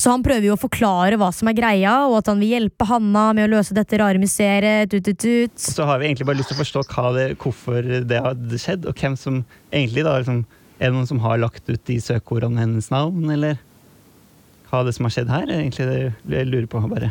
Så 0.00 0.12
han 0.12 0.22
prøver 0.24 0.48
jo 0.48 0.56
å 0.56 0.60
forklare 0.60 1.18
hva 1.20 1.30
som 1.34 1.48
er 1.50 1.56
greia, 1.56 1.92
og 2.08 2.18
at 2.20 2.30
han 2.30 2.40
vil 2.40 2.54
hjelpe 2.54 2.86
Hanna 2.88 3.30
med 3.36 3.46
å 3.46 3.52
løse 3.56 3.76
dette 3.76 4.00
rare 4.00 4.20
mysteriet. 4.20 4.90
Tut, 4.92 5.04
tut, 5.06 5.20
tut. 5.20 5.60
Så 5.60 5.86
har 5.88 6.00
vi 6.00 6.08
egentlig 6.08 6.28
bare 6.28 6.40
lyst 6.40 6.52
til 6.52 6.58
å 6.58 6.62
forstå 6.62 6.84
hva 6.90 7.12
det, 7.16 7.26
hvorfor 7.40 7.90
det 8.08 8.22
hadde 8.24 8.60
skjedd, 8.60 8.88
og 8.88 9.00
hvem 9.00 9.16
som 9.20 9.42
egentlig 9.70 10.04
da 10.06 10.18
liksom, 10.20 10.42
Er 10.80 10.88
det 10.88 10.96
noen 10.96 11.08
som 11.10 11.20
har 11.20 11.40
lagt 11.40 11.68
ut 11.68 11.82
de 11.86 11.98
søkeordene 12.00 12.62
hennes 12.62 12.88
navn, 12.92 13.26
eller 13.30 13.58
hva 14.70 14.80
er 14.80 14.88
det 14.88 14.94
som 14.96 15.06
har 15.06 15.12
skjedd 15.12 15.32
her? 15.32 15.50
Egentlig 15.52 15.86
det 15.90 16.38
jeg 16.38 16.48
lurer 16.48 16.68
på 16.70 16.80
bare. 16.88 17.10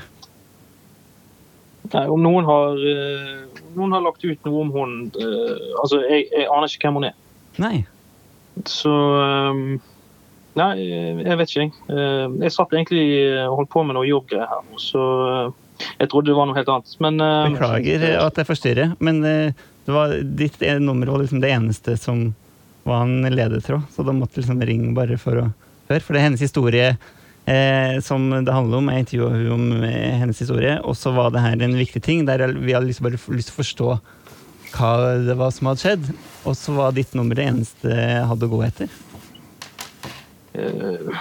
Nei, 1.90 2.04
om 2.12 2.22
noen 2.22 2.46
har, 2.46 2.82
eh, 2.82 3.62
noen 3.78 3.94
har 3.96 4.04
lagt 4.06 4.26
ut 4.26 4.46
noe 4.46 4.66
om 4.66 4.74
hun 4.74 4.92
eh, 5.18 5.62
Altså, 5.82 6.02
jeg, 6.06 6.28
jeg 6.30 6.50
aner 6.52 6.70
ikke 6.70 6.90
hvem 6.90 7.00
hun 7.00 7.08
er. 7.08 7.16
Nei. 7.62 7.78
Så 8.70 8.92
eh, 9.24 9.62
Nei, 10.60 10.74
jeg 10.82 11.38
vet 11.40 11.52
ikke, 11.52 11.64
jeg. 11.64 11.74
Eh, 11.94 12.26
jeg 12.44 12.54
satt 12.56 12.74
egentlig 12.76 13.04
og 13.46 13.62
holdt 13.62 13.74
på 13.74 13.84
med 13.86 13.96
noe 13.96 14.08
jobbgreier 14.10 14.50
her, 14.50 14.70
så 14.82 15.04
eh, 15.30 15.90
jeg 16.02 16.12
trodde 16.12 16.32
det 16.32 16.38
var 16.40 16.50
noe 16.50 16.58
helt 16.58 16.72
annet. 16.74 16.96
Men 17.06 17.22
eh, 17.24 17.50
Beklager 17.54 18.06
at 18.26 18.42
jeg 18.42 18.50
forstyrrer, 18.50 18.96
men 19.00 19.22
eh, 19.30 19.66
det 19.86 19.96
var 19.96 20.16
ditt 20.42 20.62
nummer 20.84 21.14
var 21.14 21.24
liksom 21.24 21.42
det 21.44 21.54
eneste 21.56 21.96
som 22.02 22.32
var 22.90 23.06
en 23.06 23.30
ledetråd, 23.30 23.88
så 23.94 24.06
da 24.06 24.16
måtte 24.16 24.40
jeg 24.40 24.46
liksom 24.48 24.66
ringe 24.68 24.94
bare 24.98 25.18
for 25.22 25.42
å 25.42 25.48
høre. 25.90 26.04
For 26.04 26.14
det 26.14 26.22
er 26.22 26.28
hennes 26.28 26.44
historie 26.44 26.92
eh, 26.94 27.98
som 28.06 28.30
det 28.32 28.54
handler 28.54 28.82
om. 28.82 28.92
Jeg 28.92 29.06
intervjua 29.06 29.32
hun 29.36 29.52
om 29.56 29.84
eh, 29.88 30.16
hennes 30.22 30.42
historie, 30.42 30.78
og 30.84 30.98
så 30.98 31.14
var 31.16 31.34
det 31.34 31.44
her 31.46 31.66
en 31.66 31.78
viktig 31.80 32.02
ting 32.06 32.26
der 32.30 32.48
vi 32.54 32.76
hadde 32.76 32.90
liksom 32.90 33.10
bare 33.10 33.22
lyst 33.38 33.52
til 33.52 33.58
å 33.58 33.62
forstå 33.62 33.92
hva 34.76 34.94
det 35.26 35.36
var 35.40 35.54
som 35.56 35.72
hadde 35.72 35.84
skjedd. 35.84 36.10
Og 36.46 36.58
så 36.58 36.76
var 36.78 36.96
ditt 36.98 37.16
nummer 37.18 37.38
det 37.38 37.50
eneste 37.50 37.94
jeg 37.94 38.26
hadde 38.32 38.50
å 38.50 38.54
gå 38.54 38.64
etter. 38.68 38.98
eh, 40.54 41.20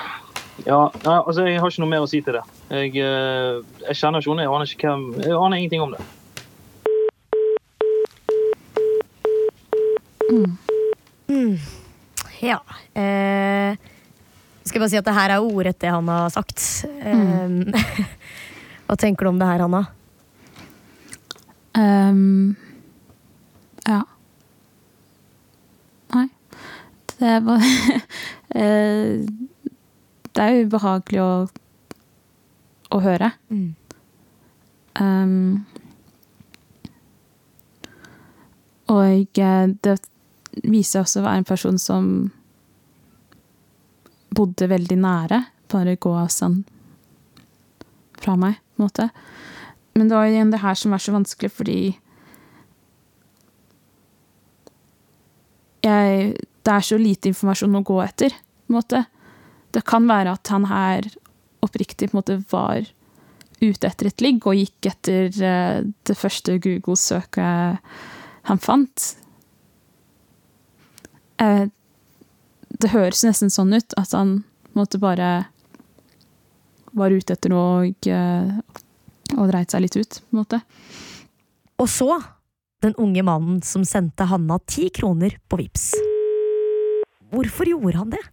ja, 0.67 0.79
nei, 1.05 1.19
altså, 1.23 1.47
jeg 1.47 1.61
har 1.63 1.71
ikke 1.71 1.85
noe 1.85 1.93
mer 1.95 2.05
å 2.05 2.11
si 2.11 2.21
til 2.25 2.39
det. 2.39 2.45
Jeg, 2.69 2.95
eh, 3.05 3.61
jeg 3.89 4.01
kjenner 4.01 4.21
ikke 4.23 4.33
henne, 4.35 4.47
jeg 4.47 4.55
aner 4.55 4.73
ikke 4.75 4.89
hvem 4.89 5.05
Jeg 5.23 5.37
aner 5.39 5.61
ingenting 5.61 5.85
om 5.87 5.95
det. 5.97 6.03
Ja. 12.41 12.59
Eh, 12.95 13.77
skal 14.65 14.79
jeg 14.79 14.83
bare 14.83 14.91
si 14.93 15.01
at 15.01 15.09
det 15.09 15.17
her 15.17 15.35
er 15.35 15.45
ordrett 15.45 15.81
det 15.83 15.93
han 15.93 16.09
har 16.09 16.31
sagt. 16.33 16.65
Eh, 17.01 17.49
hva 18.89 18.97
tenker 19.01 19.27
du 19.27 19.33
om 19.33 19.41
det 19.41 19.49
her, 19.49 19.65
Hanna? 19.67 19.85
Um, 21.79 22.57
ja. 23.87 24.03
Nei. 26.15 26.27
Det 27.19 27.35
var 27.47 27.63
eh, 28.63 29.27
Det 30.33 30.45
er 30.45 30.63
ubehagelig 30.65 31.21
å, 31.23 31.33
å 32.95 33.01
høre. 33.05 33.33
Mm. 33.53 33.75
Um, 34.99 35.67
og 38.89 39.39
eh, 39.39 39.67
det 39.85 39.99
viser 40.65 41.05
også 41.05 41.21
å 41.21 41.27
være 41.27 41.43
en 41.43 41.49
person 41.49 41.79
som 41.81 42.11
bodde 44.35 44.69
veldig 44.71 44.99
nære, 45.01 45.43
bare 45.73 45.97
gåavstand 46.01 46.65
fra 48.19 48.35
meg, 48.39 48.59
på 48.75 48.83
en 48.83 48.87
måte. 48.87 49.09
Men 49.99 50.11
det 50.11 50.19
var 50.19 50.29
igjen 50.31 50.53
det 50.53 50.63
her 50.63 50.79
som 50.79 50.95
var 50.95 51.03
så 51.03 51.15
vanskelig, 51.15 51.51
fordi 51.55 51.81
jeg, 55.83 56.37
Det 56.69 56.75
er 56.75 56.85
så 56.85 56.99
lite 57.01 57.31
informasjon 57.31 57.79
å 57.79 57.87
gå 57.87 57.97
etter, 58.03 58.35
på 58.35 58.75
en 58.75 58.77
måte. 58.77 59.05
Det 59.73 59.81
kan 59.89 60.05
være 60.09 60.35
at 60.37 60.51
han 60.53 60.67
her 60.69 61.07
oppriktig 61.65 62.11
på 62.11 62.17
en 62.17 62.19
måte 62.19 62.37
var 62.51 62.85
ute 63.63 63.89
etter 63.89 64.11
et 64.11 64.23
ligg 64.23 64.45
og 64.47 64.59
gikk 64.59 64.91
etter 64.91 65.33
eh, 65.43 65.79
det 66.07 66.17
første 66.19 66.59
Google-søket 66.63 67.81
han 68.51 68.61
fant. 68.63 69.07
Eh, 71.43 71.69
det 72.79 72.93
høres 72.93 73.25
nesten 73.27 73.53
sånn 73.53 73.75
ut 73.75 73.95
at 73.99 74.15
han 74.15 74.43
måtte 74.79 75.01
bare 75.03 75.49
var 76.99 77.15
ute 77.15 77.35
etter 77.35 77.53
noe 77.53 77.89
og, 77.91 78.09
og 79.37 79.51
dreit 79.51 79.73
seg 79.73 79.85
litt 79.85 79.97
ut, 79.99 80.21
på 80.21 80.35
en 80.35 80.41
måte. 80.43 80.61
Og 81.79 81.89
så 81.91 82.11
den 82.83 82.95
unge 82.99 83.23
mannen 83.27 83.63
som 83.67 83.85
sendte 83.87 84.29
Hanna 84.31 84.59
ti 84.67 84.89
kroner 84.95 85.39
på 85.49 85.59
Vips. 85.59 85.93
Hvorfor 87.35 87.69
gjorde 87.69 87.99
han 87.99 88.13
det? 88.15 88.25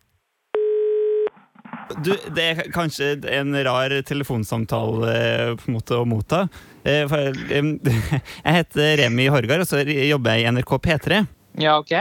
Du, 2.01 2.11
det 2.33 2.43
er 2.43 2.61
kanskje 2.73 3.11
en 3.29 3.55
rar 3.65 3.93
telefonsamtale 4.07 5.11
eh, 5.15 5.51
på 5.59 5.69
en 5.69 5.75
måte 5.77 5.97
å 5.97 6.05
motta. 6.09 6.45
Eh, 6.83 7.05
eh, 7.05 7.71
Jeg 8.45 8.57
heter 8.59 8.95
Remi 9.03 9.27
Horgard, 9.33 9.65
og 9.65 9.69
så 9.69 9.81
jobber 9.85 10.37
jeg 10.37 10.45
i 10.45 10.53
NRK 10.55 10.73
P3. 10.87 11.19
Ja, 11.61 11.77
OK. 11.79 11.93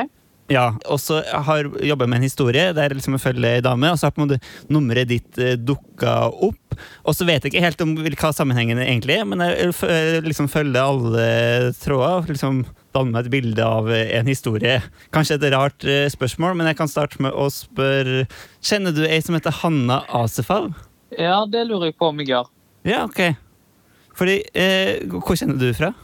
Ja, 0.52 0.74
og 0.92 0.98
så 1.00 1.22
har 1.24 1.70
jobba 1.80 2.04
med 2.04 2.18
en 2.18 2.26
historie 2.26 2.66
der 2.76 2.90
jeg 2.90 2.98
liksom 2.98 3.16
jeg 3.16 3.22
følger 3.22 3.56
ei 3.56 3.64
dame, 3.64 3.88
og 3.88 3.96
så 3.96 4.10
har 4.10 4.12
på 4.12 4.20
en 4.20 4.28
måte 4.28 4.72
nummeret 4.72 5.08
ditt 5.08 5.38
eh, 5.40 5.54
dukka 5.56 6.16
opp. 6.44 6.76
Og 7.06 7.16
så 7.16 7.24
vet 7.24 7.46
jeg 7.46 7.54
ikke 7.54 7.64
helt 7.64 7.84
om 7.84 7.94
hva 7.96 8.32
sammenhengen 8.34 8.82
egentlig 8.82 9.16
er, 9.16 9.24
men 9.28 9.40
jeg 9.40 10.24
liksom 10.26 10.50
følger 10.52 10.82
alle 10.82 11.72
tråder. 11.80 12.28
Liksom 12.28 12.60
danner 12.94 13.14
meg 13.14 13.24
et 13.24 13.32
bilde 13.32 13.64
av 13.64 13.88
en 13.94 14.28
historie. 14.28 14.76
Kanskje 15.14 15.38
et 15.38 15.48
rart 15.54 15.86
eh, 15.88 16.06
spørsmål, 16.12 16.58
men 16.58 16.68
jeg 16.70 16.78
kan 16.82 16.92
starte 16.92 17.22
med 17.24 17.32
å 17.32 17.48
spørre 17.52 18.26
Kjenner 18.64 18.94
du 18.96 19.02
ei 19.06 19.22
som 19.24 19.36
heter 19.36 19.54
Hanna 19.62 20.02
Asefal? 20.12 20.70
Ja, 21.16 21.42
det 21.48 21.66
lurer 21.70 21.90
jeg 21.90 21.98
på 22.00 22.12
om 22.12 22.20
jeg 22.20 22.34
gjør. 22.34 22.52
Ja, 22.84 23.04
ok. 23.08 23.34
Fordi 24.14 24.38
eh, 24.52 25.00
Hvor 25.08 25.38
kjenner 25.38 25.56
du 25.58 25.70
fra? 25.76 25.94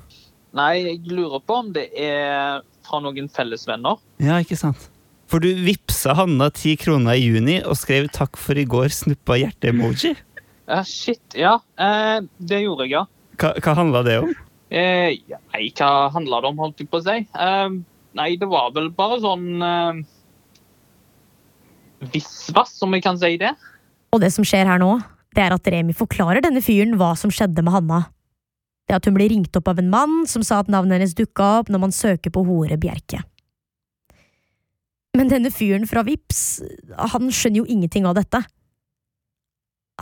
Nei, 0.57 0.73
jeg 0.83 1.13
lurer 1.13 1.43
på 1.47 1.61
om 1.61 1.71
det 1.77 1.91
er 1.95 2.65
fra 2.91 3.01
noen 3.05 3.31
fellesvenner. 3.33 4.01
Ja, 4.23 4.41
ikke 4.43 4.59
sant? 4.59 4.91
For 5.31 5.43
du 5.43 5.49
vippsa 5.63 6.17
Hanna 6.19 6.49
ti 6.51 6.75
kroner 6.79 7.15
i 7.15 7.23
juni 7.23 7.61
og 7.63 7.79
skrev 7.79 8.11
'takk 8.11 8.37
for 8.37 8.59
i 8.59 8.67
går', 8.67 8.91
snuppa 8.91 9.39
hjerte-emoji. 9.39 10.17
Uh, 10.67 10.83
shit, 10.83 11.23
ja. 11.39 11.59
Uh, 11.79 12.27
det 12.39 12.65
gjorde 12.65 12.87
jeg, 12.87 12.99
ja. 12.99 13.05
Hva, 13.39 13.55
hva 13.63 13.75
handla 13.79 14.03
det 14.07 14.19
om? 14.23 14.35
Uh, 14.71 15.11
nei, 15.55 15.65
hva 15.79 16.11
handla 16.15 16.43
det 16.43 16.51
om, 16.51 16.59
holdt 16.63 16.83
jeg 16.83 16.91
på 16.91 17.01
å 17.01 17.07
si? 17.07 17.17
Eh, 17.27 17.79
nei, 18.19 18.31
det 18.39 18.47
var 18.51 18.71
vel 18.75 18.91
bare 18.95 19.19
sånn 19.23 19.47
uh, 19.63 20.03
Visvas, 22.13 22.77
om 22.87 22.95
jeg 22.95 23.05
kan 23.07 23.19
si 23.19 23.35
det. 23.41 23.55
Og 24.15 24.23
det 24.23 24.31
som 24.35 24.47
skjer 24.47 24.71
her 24.71 24.79
nå, 24.83 24.97
det 25.35 25.43
er 25.47 25.55
at 25.55 25.71
Remi 25.75 25.95
forklarer 25.95 26.43
denne 26.43 26.63
fyren 26.65 26.97
hva 26.99 27.13
som 27.19 27.33
skjedde 27.35 27.63
med 27.67 27.75
Hanna. 27.77 28.05
Det 28.91 28.97
at 28.99 29.07
hun 29.07 29.15
blir 29.15 29.31
ringt 29.31 29.55
opp 29.55 29.69
av 29.71 29.79
en 29.79 29.91
mann 29.93 30.15
som 30.27 30.43
sa 30.43 30.57
at 30.59 30.71
navnet 30.73 30.99
hennes 30.99 31.15
dukka 31.15 31.45
opp 31.61 31.69
når 31.71 31.83
man 31.85 31.93
søker 31.95 32.33
på 32.35 32.43
Hore 32.43 32.75
Bjerke. 32.81 33.21
Men 35.15 35.31
denne 35.31 35.53
fyren 35.55 35.87
fra 35.87 36.03
Vips, 36.07 36.59
han 37.15 37.31
skjønner 37.31 37.63
jo 37.63 37.69
ingenting 37.71 38.09
av 38.11 38.17
dette. 38.19 38.41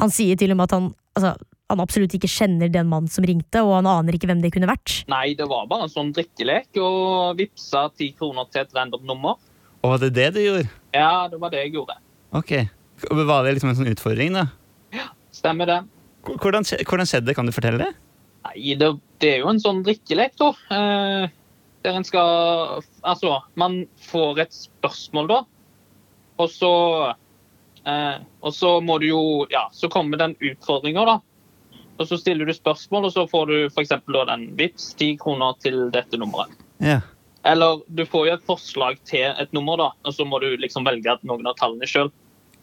Han 0.00 0.12
sier 0.14 0.40
til 0.40 0.54
og 0.54 0.60
med 0.60 0.70
at 0.70 0.76
han, 0.78 0.88
altså, 1.18 1.34
han 1.68 1.82
absolutt 1.84 2.16
ikke 2.16 2.30
kjenner 2.32 2.72
den 2.72 2.88
mannen 2.88 3.12
som 3.12 3.28
ringte, 3.28 3.60
og 3.60 3.74
han 3.76 3.90
aner 3.92 4.16
ikke 4.16 4.30
hvem 4.30 4.40
det 4.40 4.54
kunne 4.56 4.70
vært. 4.70 5.02
Nei, 5.12 5.34
det 5.36 5.50
var 5.52 5.68
bare 5.68 5.90
en 5.90 5.92
sånn 5.92 6.14
drikkelek 6.16 6.80
og 6.80 7.36
vippsa 7.42 7.90
ti 7.92 8.14
kroner 8.16 8.48
til 8.48 8.64
et 8.64 8.72
random 8.76 9.04
nummer. 9.12 9.36
Og 9.84 9.92
var 9.92 10.04
det 10.06 10.14
det 10.16 10.32
du 10.38 10.42
gjorde? 10.46 10.72
Ja, 10.96 11.28
det 11.28 11.44
var 11.44 11.52
det 11.52 11.66
jeg 11.66 11.76
gjorde. 11.76 12.00
Ok. 12.40 12.56
Var 13.04 13.44
det 13.44 13.56
liksom 13.58 13.74
en 13.74 13.80
sånn 13.84 13.92
utfordring, 13.92 14.32
da? 14.40 14.48
Ja, 14.96 15.10
Stemmer 15.34 15.68
det. 15.68 15.82
Hvordan, 16.24 16.64
hvordan 16.88 17.08
skjedde 17.08 17.28
det? 17.28 17.36
Kan 17.36 17.48
du 17.48 17.52
fortelle 17.52 17.84
det? 17.84 17.92
Nei, 18.48 18.74
det, 18.80 18.92
det 19.20 19.34
er 19.34 19.42
jo 19.42 19.52
en 19.52 19.60
sånn 19.60 19.84
drikkelek, 19.86 20.36
da. 20.40 20.50
Eh, 20.72 21.30
der 21.84 21.98
en 21.98 22.06
skal 22.06 22.82
Altså, 23.06 23.38
man 23.60 23.82
får 24.08 24.44
et 24.46 24.56
spørsmål, 24.56 25.28
da. 25.30 25.40
Og 26.38 26.50
så 26.50 26.72
eh, 27.84 28.16
Og 28.40 28.54
så 28.54 28.78
må 28.84 28.98
du 29.02 29.08
jo 29.10 29.22
Ja, 29.52 29.68
så 29.72 29.90
kommer 29.92 30.20
den 30.20 30.36
utfordringa, 30.40 31.04
da. 31.04 31.18
Og 31.98 32.06
så 32.06 32.18
stiller 32.20 32.46
du 32.46 32.54
spørsmål, 32.54 33.08
og 33.08 33.12
så 33.12 33.26
får 33.26 33.46
du 33.50 33.54
f.eks. 33.66 33.94
den 34.06 34.44
vips 34.58 34.92
10 34.94 35.16
kroner 35.18 35.56
til 35.58 35.88
dette 35.90 36.20
nummeret. 36.20 36.52
Ja. 36.78 37.00
Eller 37.42 37.80
du 37.90 38.04
får 38.06 38.28
jo 38.28 38.34
et 38.36 38.44
forslag 38.46 39.00
til 39.08 39.26
et 39.26 39.50
nummer, 39.56 39.80
da, 39.80 39.88
og 40.06 40.14
så 40.14 40.22
må 40.22 40.38
du 40.38 40.46
liksom 40.62 40.86
velge 40.86 41.16
noen 41.26 41.50
av 41.50 41.56
tallene 41.58 41.88
sjøl. 41.90 42.12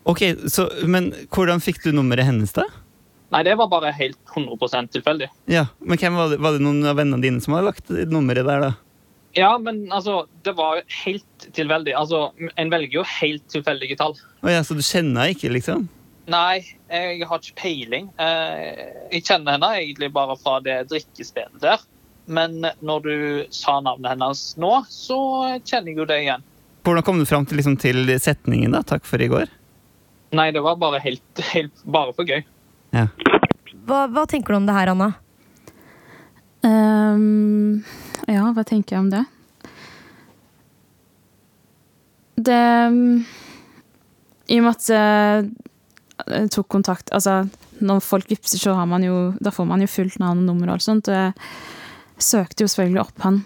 Ok, 0.07 0.23
så, 0.47 0.69
Men 0.87 1.11
hvordan 1.35 1.59
fikk 1.59 1.81
du 1.83 1.91
nummeret 1.91 2.29
hennes, 2.29 2.55
da? 2.55 2.63
Nei, 3.33 3.41
det 3.43 3.55
var 3.57 3.67
bare 3.71 3.91
helt 3.97 4.19
100% 4.35 4.91
tilfeldig. 4.93 5.27
Ja, 5.49 5.65
men 5.81 5.97
hvem 5.97 6.15
Var 6.15 6.29
det 6.29 6.37
Var 6.43 6.51
det 6.57 6.61
noen 6.61 6.85
av 6.85 6.99
vennene 6.99 7.21
dine 7.23 7.41
som 7.41 7.55
hadde 7.55 7.71
lagt 7.71 7.89
nummeret 7.89 8.45
der, 8.45 8.61
da? 8.67 8.73
Ja, 9.35 9.57
men 9.59 9.89
altså, 9.91 10.27
det 10.47 10.53
var 10.55 10.79
helt 11.03 11.47
tilfeldig. 11.57 11.91
Altså, 11.99 12.29
en 12.55 12.69
velger 12.71 13.01
jo 13.01 13.03
helt 13.19 13.43
tilfeldige 13.51 13.97
tall. 13.99 14.15
Å 14.45 14.53
ja, 14.53 14.61
Så 14.63 14.77
du 14.77 14.83
kjenner 14.85 15.25
henne 15.25 15.35
ikke, 15.35 15.51
liksom? 15.51 15.89
Nei, 16.31 16.63
jeg 16.89 17.27
har 17.27 17.41
ikke 17.41 17.57
peiling. 17.59 18.07
Eh, 18.17 18.85
Jeg 19.11 19.25
kjenner 19.27 19.57
henne 19.57 19.73
egentlig 19.81 20.09
bare 20.15 20.37
fra 20.39 20.59
det 20.63 20.85
drikkestedet 20.89 21.59
der. 21.61 21.83
Men 22.25 22.63
når 22.81 23.03
du 23.05 23.45
sa 23.53 23.79
navnet 23.85 24.15
hennes 24.15 24.55
nå, 24.57 24.71
så 24.89 25.19
kjenner 25.61 25.91
jeg 25.91 25.99
jo 25.99 26.07
det 26.09 26.21
igjen. 26.23 26.45
Hvordan 26.85 27.05
kom 27.05 27.19
du 27.19 27.25
fram 27.29 27.45
til, 27.45 27.59
liksom, 27.59 27.77
til 27.81 28.07
setningen 28.21 28.71
da? 28.73 28.81
'Takk 28.81 29.05
for 29.05 29.21
i 29.21 29.27
går'? 29.29 29.51
Nei, 30.35 30.51
det 30.51 30.61
var 30.63 30.75
bare 30.81 30.99
helt, 30.99 31.21
helt 31.53 31.83
bare 31.85 32.13
for 32.13 32.25
gøy. 32.25 32.41
Ja. 32.95 33.07
Hva, 33.85 34.05
hva 34.07 34.25
tenker 34.29 34.53
du 34.55 34.61
om 34.61 34.67
det 34.67 34.75
her, 34.77 34.93
Anna? 34.93 35.11
Um, 36.65 37.83
ja, 38.25 38.47
hva 38.55 38.63
tenker 38.65 38.95
jeg 38.95 39.03
om 39.03 39.11
det? 39.11 39.25
Det 42.45 42.63
I 44.51 44.57
og 44.57 44.65
med 44.65 44.71
at 44.73 44.89
jeg 44.91 45.45
jeg 46.15 46.51
tok 46.53 46.69
kontakt 46.71 47.11
Altså, 47.15 47.43
når 47.83 48.03
folk 48.03 48.29
vippser, 48.31 48.59
så 48.61 48.75
har 48.77 48.87
man 48.89 49.03
jo 49.03 49.33
Da 49.43 49.51
får 49.53 49.67
man 49.67 49.83
jo 49.83 49.91
fullt 49.91 50.19
navn 50.21 50.43
og 50.43 50.47
nummer 50.49 50.69
og 50.69 50.77
alt 50.77 50.85
sånt. 50.85 51.09
Og 51.11 51.15
jeg 51.15 51.33
søkte 52.23 52.63
jo 52.63 52.71
selvfølgelig 52.71 53.01
opp 53.03 53.25
han 53.25 53.41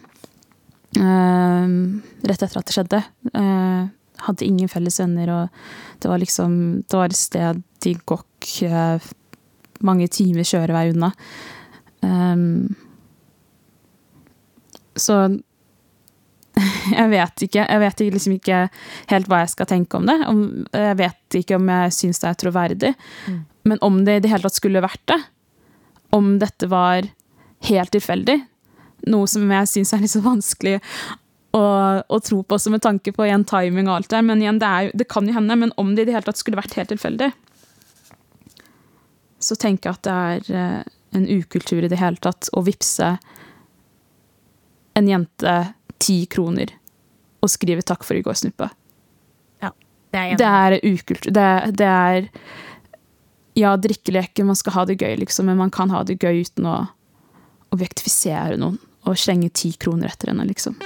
ehm, 1.00 1.80
rett 2.22 2.44
etter 2.46 2.60
at 2.60 2.68
det 2.70 2.76
skjedde. 2.76 3.00
Uh, 3.34 3.90
hadde 4.28 4.46
ingen 4.46 4.70
felles 4.70 5.00
venner, 5.02 5.32
og 5.34 6.00
det 6.04 6.12
var 6.12 6.22
liksom 6.22 6.54
Det 6.86 7.00
var 7.00 7.10
et 7.10 7.18
sted 7.18 7.88
i 7.90 7.96
Gokk 8.06 8.50
eh, 8.68 9.10
mange 9.86 10.10
timer 10.12 10.48
kjørevei 10.48 10.90
unna. 10.94 11.12
Um, 12.04 12.76
så 15.00 15.20
jeg 17.00 17.08
vet 17.14 17.46
ikke. 17.48 17.64
Jeg 17.64 17.84
vet 17.84 18.04
liksom 18.10 18.36
ikke 18.36 18.64
helt 19.12 19.30
hva 19.32 19.44
jeg 19.44 19.54
skal 19.56 19.70
tenke 19.70 20.00
om 20.00 20.10
det. 20.10 20.18
Om, 20.28 20.44
jeg 20.76 21.00
vet 21.00 21.40
ikke 21.42 21.60
om 21.60 21.72
jeg 21.72 21.96
syns 21.96 22.22
det 22.24 22.32
er 22.32 22.42
troverdig. 22.44 22.94
Mm. 23.30 23.40
Men 23.72 23.82
om 23.86 24.04
det 24.06 24.18
i 24.18 24.24
det 24.26 24.34
hele 24.34 24.46
tatt 24.48 24.60
skulle 24.60 24.84
vært 24.84 25.06
det, 25.12 25.20
om 26.16 26.38
dette 26.42 26.70
var 26.72 27.08
helt 27.70 27.92
tilfeldig, 27.94 28.40
noe 29.12 29.28
som 29.30 29.52
jeg 29.52 29.70
syns 29.70 29.94
er 29.94 30.04
litt 30.04 30.12
så 30.12 30.22
vanskelig 30.24 30.80
å, 31.56 31.62
å 32.02 32.20
tro 32.24 32.42
på 32.44 32.58
også 32.58 32.72
med 32.74 32.84
tanke 32.84 33.14
på 33.16 33.26
igjen 33.26 33.46
timing 33.48 33.90
og 33.90 34.00
alt 34.00 34.12
der, 34.12 34.24
men 34.26 34.42
igjen, 34.42 34.60
det, 34.62 34.70
er 34.70 34.92
det 34.98 35.08
kan 35.12 35.28
jo 35.28 35.36
hende, 35.36 35.58
men 35.60 35.74
om 35.82 35.94
det 35.96 36.06
i 36.06 36.10
det 36.10 36.18
hele 36.18 36.28
tatt 36.28 36.42
skulle 36.42 36.60
vært 36.60 36.76
helt 36.78 36.92
tilfeldig, 36.94 37.30
så 39.40 39.56
tenker 39.56 39.90
jeg 39.90 40.00
at 40.00 40.08
det 40.08 40.16
er 40.16 40.62
eh, 40.62 40.96
en 41.18 41.28
ukultur 41.28 41.84
i 41.84 41.90
det 41.92 42.00
hele 42.00 42.20
tatt 42.22 42.52
å 42.54 42.64
vippse 42.66 43.14
en 45.00 45.08
jente 45.08 45.56
ti 46.00 46.26
kroner 46.32 46.76
og 47.40 47.52
skrive 47.52 47.82
'takk 47.82 48.04
for 48.04 48.20
i 48.20 48.24
går, 48.26 48.36
snuppe'. 48.36 48.70
Det 50.12 50.20
er 50.20 50.38
Det 50.38 50.46
er 50.46 50.80
ukultur. 50.84 51.32
Det, 51.32 51.78
det 51.78 51.88
er 51.88 52.30
Ja, 53.56 53.76
drikkeleker, 53.76 54.46
man 54.46 54.56
skal 54.56 54.74
ha 54.74 54.86
det 54.86 55.02
gøy, 55.02 55.18
liksom, 55.20 55.46
men 55.46 55.58
man 55.58 55.72
kan 55.72 55.90
ha 55.90 56.04
det 56.04 56.20
gøy 56.22 56.46
uten 56.46 56.66
å 56.70 56.88
objektifisere 57.76 58.58
noen 58.58 58.78
og 59.06 59.18
slenge 59.18 59.50
ti 59.52 59.74
kroner 59.74 60.08
etter 60.08 60.32
henne, 60.32 60.46
liksom. 60.48 60.78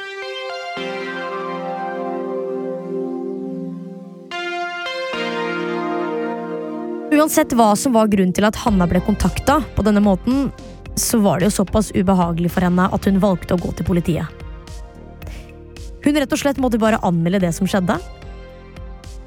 Uansett 7.23 7.53
hva 7.55 7.69
som 7.79 7.93
var 7.95 8.09
grunnen 8.11 8.33
til 8.35 8.43
at 8.43 8.57
Hanna 8.65 8.83
ble 8.83 8.99
kontakta 8.99 9.61
på 9.77 9.83
denne 9.87 10.01
måten, 10.03 10.49
så 10.99 11.21
var 11.23 11.39
det 11.39 11.47
jo 11.47 11.53
såpass 11.55 11.93
ubehagelig 11.95 12.49
for 12.51 12.67
henne 12.67 12.89
at 12.91 13.05
hun 13.07 13.21
valgte 13.23 13.55
å 13.55 13.61
gå 13.63 13.69
til 13.77 13.87
politiet. 13.87 14.27
Hun 16.03 16.19
rett 16.19 16.35
og 16.35 16.41
slett 16.41 16.59
måtte 16.59 16.81
bare 16.81 16.99
anmelde 17.07 17.39
det 17.45 17.53
som 17.55 17.69
skjedde. 17.69 17.95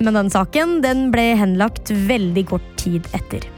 Men 0.05 0.19
den 0.21 0.29
saken 0.29 0.83
den 0.85 1.07
ble 1.15 1.25
henlagt 1.41 1.89
veldig 1.89 2.45
kort 2.53 2.69
tid 2.77 3.09
etter. 3.17 3.49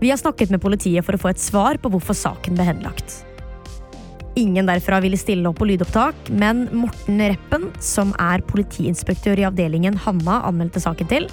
Vi 0.00 0.08
har 0.08 0.16
snakket 0.16 0.56
med 0.56 0.64
politiet 0.64 1.04
for 1.04 1.18
å 1.18 1.20
få 1.20 1.34
et 1.34 1.44
svar 1.44 1.76
på 1.84 1.92
hvorfor 1.92 2.16
saken 2.16 2.56
ble 2.56 2.70
henlagt. 2.70 3.18
Ingen 4.34 4.66
derfra 4.66 5.00
ville 5.00 5.18
stille 5.20 5.48
opp 5.48 5.58
på 5.60 5.66
lydopptak, 5.68 6.30
men 6.32 6.64
Morten 6.72 7.20
Reppen, 7.20 7.66
som 7.84 8.14
er 8.22 8.40
politiinspektør 8.48 9.42
i 9.42 9.44
avdelingen 9.44 9.98
Hanna 10.06 10.38
anmeldte 10.48 10.80
saken 10.80 11.10
til, 11.10 11.26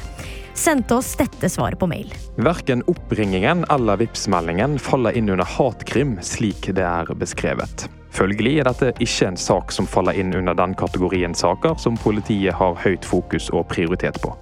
sendte 0.60 0.98
oss 0.98 1.14
dette 1.20 1.48
svaret 1.48 1.80
på 1.80 1.88
mail. 1.88 2.12
Verken 2.44 2.84
oppringingen 2.92 3.64
eller 3.72 4.02
Vipps-meldingen 4.02 4.76
faller 4.84 5.16
inn 5.16 5.32
under 5.32 5.48
hatkrim, 5.48 6.18
slik 6.26 6.74
det 6.76 6.84
er 6.84 7.14
beskrevet. 7.16 7.88
Følgelig 8.12 8.58
er 8.60 8.68
dette 8.68 8.92
ikke 9.00 9.30
en 9.30 9.40
sak 9.40 9.72
som 9.72 9.88
faller 9.88 10.18
inn 10.20 10.36
under 10.36 10.58
den 10.58 10.76
kategorien 10.76 11.38
saker 11.38 11.80
som 11.80 11.96
politiet 12.04 12.58
har 12.60 12.76
høyt 12.84 13.08
fokus 13.08 13.48
og 13.54 13.70
prioritet 13.72 14.20
på. 14.26 14.36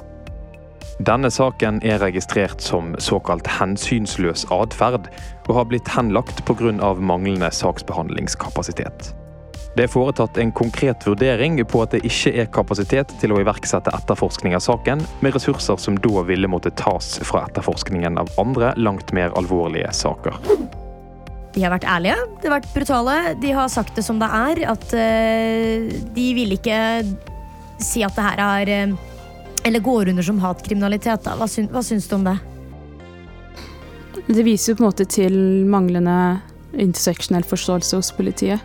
Denne 0.98 1.30
saken 1.30 1.78
er 1.86 2.00
registrert 2.02 2.64
som 2.64 2.96
såkalt 2.98 3.46
hensynsløs 3.60 4.48
atferd, 4.50 5.06
og 5.46 5.54
har 5.60 5.68
blitt 5.70 5.90
henlagt 5.94 6.42
pga. 6.48 6.94
manglende 6.98 7.52
saksbehandlingskapasitet. 7.54 9.14
Det 9.78 9.84
er 9.86 9.92
foretatt 9.94 10.40
en 10.42 10.52
konkret 10.52 11.06
vurdering 11.06 11.60
på 11.70 11.84
at 11.84 11.92
det 11.94 12.02
ikke 12.08 12.34
er 12.42 12.50
kapasitet 12.50 13.12
til 13.22 13.32
å 13.32 13.38
iverksette 13.44 13.94
etterforskning 13.94 14.56
av 14.58 14.64
saken, 14.66 15.04
med 15.22 15.36
ressurser 15.38 15.78
som 15.78 16.00
da 16.02 16.24
ville 16.26 16.50
måtte 16.50 16.74
tas 16.74 17.20
fra 17.22 17.44
etterforskningen 17.46 18.18
av 18.18 18.32
andre, 18.42 18.74
langt 18.76 19.14
mer 19.14 19.30
alvorlige 19.38 19.92
saker. 19.94 20.40
De 21.54 21.62
har 21.62 21.76
vært 21.76 21.86
ærlige, 21.86 22.18
de 22.42 22.50
har 22.50 22.58
vært 22.58 22.74
brutale, 22.74 23.20
de 23.42 23.54
har 23.54 23.70
sagt 23.70 23.94
det 23.98 24.06
som 24.06 24.18
det 24.22 24.32
er. 24.34 24.64
At 24.74 24.98
eh, 24.98 25.94
de 26.14 26.26
vil 26.38 26.58
ikke 26.58 26.80
si 27.78 28.02
at 28.06 28.18
det 28.18 28.26
her 28.26 28.42
er 28.42 28.74
eh, 28.74 28.98
Eller 29.68 29.84
går 29.84 30.10
under 30.14 30.24
som 30.24 30.40
hatkriminalitet. 30.40 31.26
Da. 31.28 31.36
Hva, 31.36 31.48
syn, 31.52 31.68
hva 31.74 31.84
syns 31.84 32.08
du 32.08 32.16
om 32.16 32.24
det? 32.28 32.38
Det 34.28 34.44
viser 34.44 34.72
jo 34.72 34.80
på 34.80 34.86
en 34.86 34.90
måte 34.90 35.06
til 35.12 35.36
manglende 35.68 36.18
interseksjonell 36.78 37.46
forståelse 37.48 38.00
hos 38.00 38.12
politiet, 38.16 38.64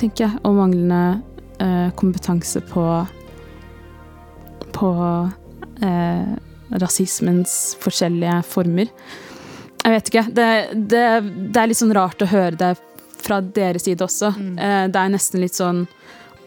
tenker 0.00 0.26
jeg. 0.26 0.40
Og 0.48 0.56
manglende 0.56 1.20
eh, 1.60 1.88
kompetanse 2.00 2.62
på 2.72 2.84
på 4.70 4.90
eh, 5.82 6.28
rasismens 6.80 7.76
forskjellige 7.82 8.36
former. 8.46 8.88
Jeg 9.84 9.92
vet 9.94 10.10
ikke. 10.12 10.24
Det, 10.36 10.48
det, 10.92 11.04
det 11.52 11.60
er 11.60 11.70
litt 11.70 11.80
sånn 11.80 11.94
rart 11.96 12.22
å 12.22 12.28
høre 12.30 12.56
det 12.60 12.74
fra 13.20 13.40
deres 13.44 13.84
side 13.88 14.04
også. 14.06 14.32
Eh, 14.56 14.84
Det 14.88 15.00
er 15.00 15.12
nesten 15.12 15.42
litt 15.42 15.56
sånn 15.58 15.86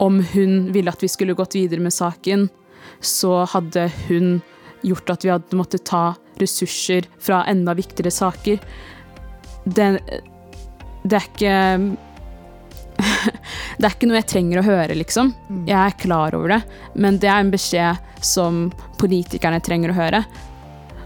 Om 0.01 0.23
hun 0.34 0.71
ville 0.73 0.89
at 0.89 1.03
vi 1.03 1.08
skulle 1.12 1.36
gått 1.38 1.53
videre 1.56 1.84
med 1.84 1.93
saken, 1.93 2.47
så 3.06 3.44
hadde 3.54 3.88
hun 4.08 4.38
gjort 4.84 5.13
at 5.13 5.26
vi 5.26 5.32
hadde 5.32 5.58
måttet 5.58 5.86
ta 5.88 6.13
ressurser 6.42 7.08
fra 7.22 7.44
enda 7.50 7.76
viktigere 7.78 8.12
saker. 8.12 8.63
Det, 9.63 9.88
det 11.04 11.20
er 11.20 11.30
ikke 11.30 11.58
Det 13.80 13.88
er 13.88 13.94
ikke 13.96 14.08
noe 14.08 14.20
jeg 14.20 14.30
trenger 14.30 14.60
å 14.60 14.66
høre, 14.66 14.96
liksom. 14.96 15.32
Jeg 15.68 15.78
er 15.80 15.96
klar 16.00 16.36
over 16.38 16.54
det, 16.54 16.60
men 16.94 17.18
det 17.20 17.30
er 17.32 17.42
en 17.42 17.52
beskjed 17.52 18.12
som 18.24 18.68
politikerne 19.02 19.60
trenger 19.66 19.92
å 19.92 19.98
høre. 19.98 20.24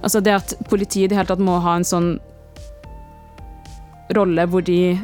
Altså 0.02 0.22
det 0.22 0.36
at 0.36 0.56
politiet 0.70 1.08
i 1.08 1.12
det 1.14 1.18
hele 1.18 1.30
tatt 1.32 1.44
må 1.44 1.58
ha 1.64 1.78
en 1.78 1.88
sånn 1.88 2.10
rolle 4.16 4.46
hvor 4.52 4.64
de 4.68 4.98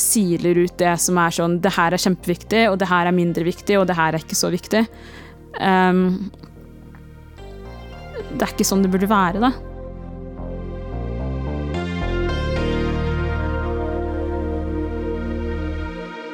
siler 0.00 0.64
ut 0.64 0.74
det 0.80 0.94
som 1.00 1.18
er 1.20 1.34
sånn 1.36 1.58
Det 1.62 1.72
her 1.76 1.94
er 1.94 2.00
kjempeviktig, 2.00 2.62
og 2.70 2.78
det 2.80 2.88
her 2.90 3.08
er 3.08 3.16
mindre 3.16 3.44
viktig, 3.46 3.76
og 3.78 3.86
det 3.88 3.96
her 3.98 4.16
er 4.16 4.24
ikke 4.24 4.38
så 4.38 4.50
viktig. 4.52 4.86
Ehm, 5.60 6.30
det 8.32 8.46
er 8.46 8.54
ikke 8.54 8.66
sånn 8.66 8.84
det 8.84 8.92
burde 8.92 9.10
være, 9.10 9.42
da. 9.42 9.52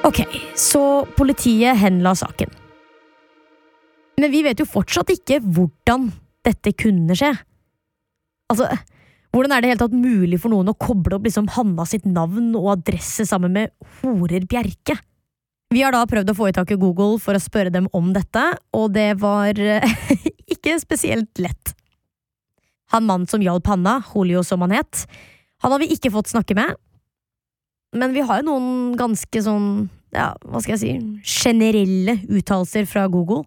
Ok, 0.09 0.23
så 0.57 1.05
politiet 1.19 1.77
henla 1.77 2.15
saken. 2.17 2.53
Men 4.19 4.33
vi 4.33 4.41
vet 4.47 4.61
jo 4.63 4.67
fortsatt 4.67 5.11
ikke 5.13 5.41
hvordan 5.45 6.09
dette 6.47 6.73
kunne 6.79 7.17
skje. 7.19 7.35
Altså, 8.49 8.71
hvordan 9.35 9.53
er 9.53 9.63
det 9.63 9.73
helt 9.75 9.83
tatt 9.85 9.95
mulig 9.95 10.39
for 10.41 10.55
noen 10.55 10.71
å 10.73 10.79
koble 10.81 11.19
opp 11.19 11.27
liksom 11.29 11.51
Hanna 11.53 11.85
sitt 11.87 12.07
navn 12.09 12.55
og 12.57 12.73
adresse 12.79 13.27
sammen 13.29 13.53
med 13.59 13.75
Horer 14.01 14.47
Bjerke? 14.49 14.97
Vi 15.69 15.83
har 15.85 15.93
da 15.93 16.07
prøvd 16.09 16.33
å 16.33 16.37
få 16.37 16.49
i 16.49 16.55
tak 16.57 16.71
i 16.73 16.79
Google 16.81 17.19
for 17.21 17.37
å 17.37 17.43
spørre 17.43 17.73
dem 17.73 17.91
om 17.97 18.15
dette, 18.17 18.45
og 18.73 18.95
det 18.95 19.19
var 19.21 19.59
eh, 19.61 19.85
ikke 20.55 20.79
spesielt 20.81 21.43
lett. 21.43 21.75
Han 22.95 23.05
mannen 23.05 23.29
som 23.29 23.45
hjalp 23.45 23.69
Hanna, 23.69 23.99
Julio 24.15 24.41
som 24.47 24.65
han 24.65 24.73
het, 24.79 25.05
han 25.61 25.75
har 25.75 25.83
vi 25.83 25.91
ikke 25.93 26.13
fått 26.15 26.31
snakke 26.33 26.57
med, 26.57 26.73
men 27.97 28.17
vi 28.17 28.25
har 28.25 28.41
jo 28.41 28.49
noen 28.49 28.97
ganske 28.97 29.43
sånn, 29.45 29.89
ja, 30.17 30.31
hva 30.49 30.61
skal 30.65 30.77
jeg 30.77 30.81
si, 30.81 31.21
generelle 31.45 32.17
uttalelser 32.29 32.89
fra 32.89 33.05
Google. 33.13 33.45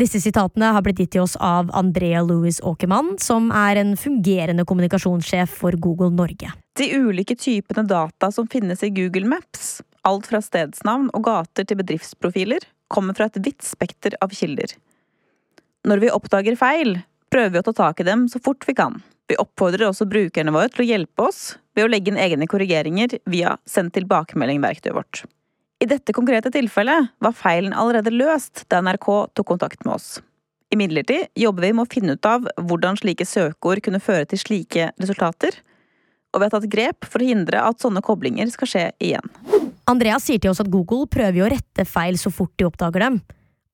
Disse 0.00 0.22
sitatene 0.22 0.70
har 0.76 0.82
blitt 0.86 1.02
gitt 1.02 1.14
til 1.16 1.26
oss 1.26 1.34
av 1.42 1.70
Andrea 1.76 2.22
Louis 2.24 2.62
Åkermann, 2.62 3.16
som 3.22 3.50
er 3.50 3.82
en 3.82 3.96
fungerende 3.98 4.64
kommunikasjonssjef 4.66 5.58
for 5.62 5.74
Google 5.74 6.14
Norge. 6.14 6.54
De 6.78 6.86
ulike 6.94 7.34
typene 7.38 7.82
data 7.86 8.30
som 8.34 8.46
finnes 8.50 8.82
i 8.86 8.94
Google 8.94 9.28
Maps, 9.28 9.80
alt 10.08 10.28
fra 10.30 10.40
stedsnavn 10.44 11.10
og 11.16 11.24
gater 11.26 11.66
til 11.66 11.80
bedriftsprofiler, 11.80 12.64
kommer 12.90 13.14
fra 13.16 13.28
et 13.30 13.38
vidt 13.44 13.62
spekter 13.64 14.16
av 14.24 14.32
kilder. 14.34 14.72
Når 15.86 16.02
vi 16.02 16.12
oppdager 16.12 16.58
feil, 16.60 16.98
prøver 17.32 17.54
vi 17.54 17.60
å 17.62 17.66
ta 17.68 17.74
tak 17.76 18.02
i 18.02 18.08
dem 18.08 18.26
så 18.28 18.40
fort 18.42 18.66
vi 18.68 18.74
kan. 18.76 18.98
Vi 19.30 19.38
oppfordrer 19.38 19.86
også 19.86 20.08
brukerne 20.10 20.52
våre 20.54 20.72
til 20.72 20.82
å 20.84 20.88
hjelpe 20.88 21.28
oss 21.30 21.42
ved 21.78 21.86
å 21.86 21.90
legge 21.92 22.10
inn 22.10 22.18
egne 22.18 22.48
korrigeringer 22.50 23.20
via 23.30 23.54
send 23.68 23.94
tilbakemelding-verktøyet 23.94 24.96
vårt. 24.96 25.22
I 25.80 25.88
dette 25.88 26.12
konkrete 26.12 26.50
tilfellet 26.52 27.12
var 27.24 27.36
feilen 27.36 27.72
allerede 27.72 28.12
løst 28.12 28.66
da 28.68 28.82
NRK 28.84 29.06
tok 29.38 29.46
kontakt 29.54 29.86
med 29.86 29.94
oss. 29.94 30.18
Imidlertid 30.74 31.30
jobber 31.38 31.64
vi 31.64 31.72
med 31.72 31.86
å 31.86 31.92
finne 31.94 32.18
ut 32.18 32.26
av 32.28 32.44
hvordan 32.58 32.98
slike 33.00 33.26
søkeord 33.26 33.80
kunne 33.86 34.02
føre 34.02 34.28
til 34.28 34.42
slike 34.42 34.90
resultater, 35.00 35.56
og 36.30 36.42
vi 36.42 36.46
har 36.46 36.52
tatt 36.52 36.68
grep 36.70 37.08
for 37.08 37.22
å 37.22 37.30
hindre 37.30 37.62
at 37.64 37.82
sånne 37.82 38.02
koblinger 38.06 38.50
skal 38.52 38.70
skje 38.70 38.84
igjen. 39.02 39.32
Andreas 39.90 40.26
sier 40.26 40.40
til 40.40 40.52
oss 40.52 40.62
at 40.62 40.70
Google 40.70 41.08
prøver 41.10 41.44
å 41.44 41.50
rette 41.50 41.86
feil 41.88 42.18
så 42.20 42.32
fort 42.32 42.52
de 42.58 42.66
oppdager 42.68 43.04
dem, 43.06 43.20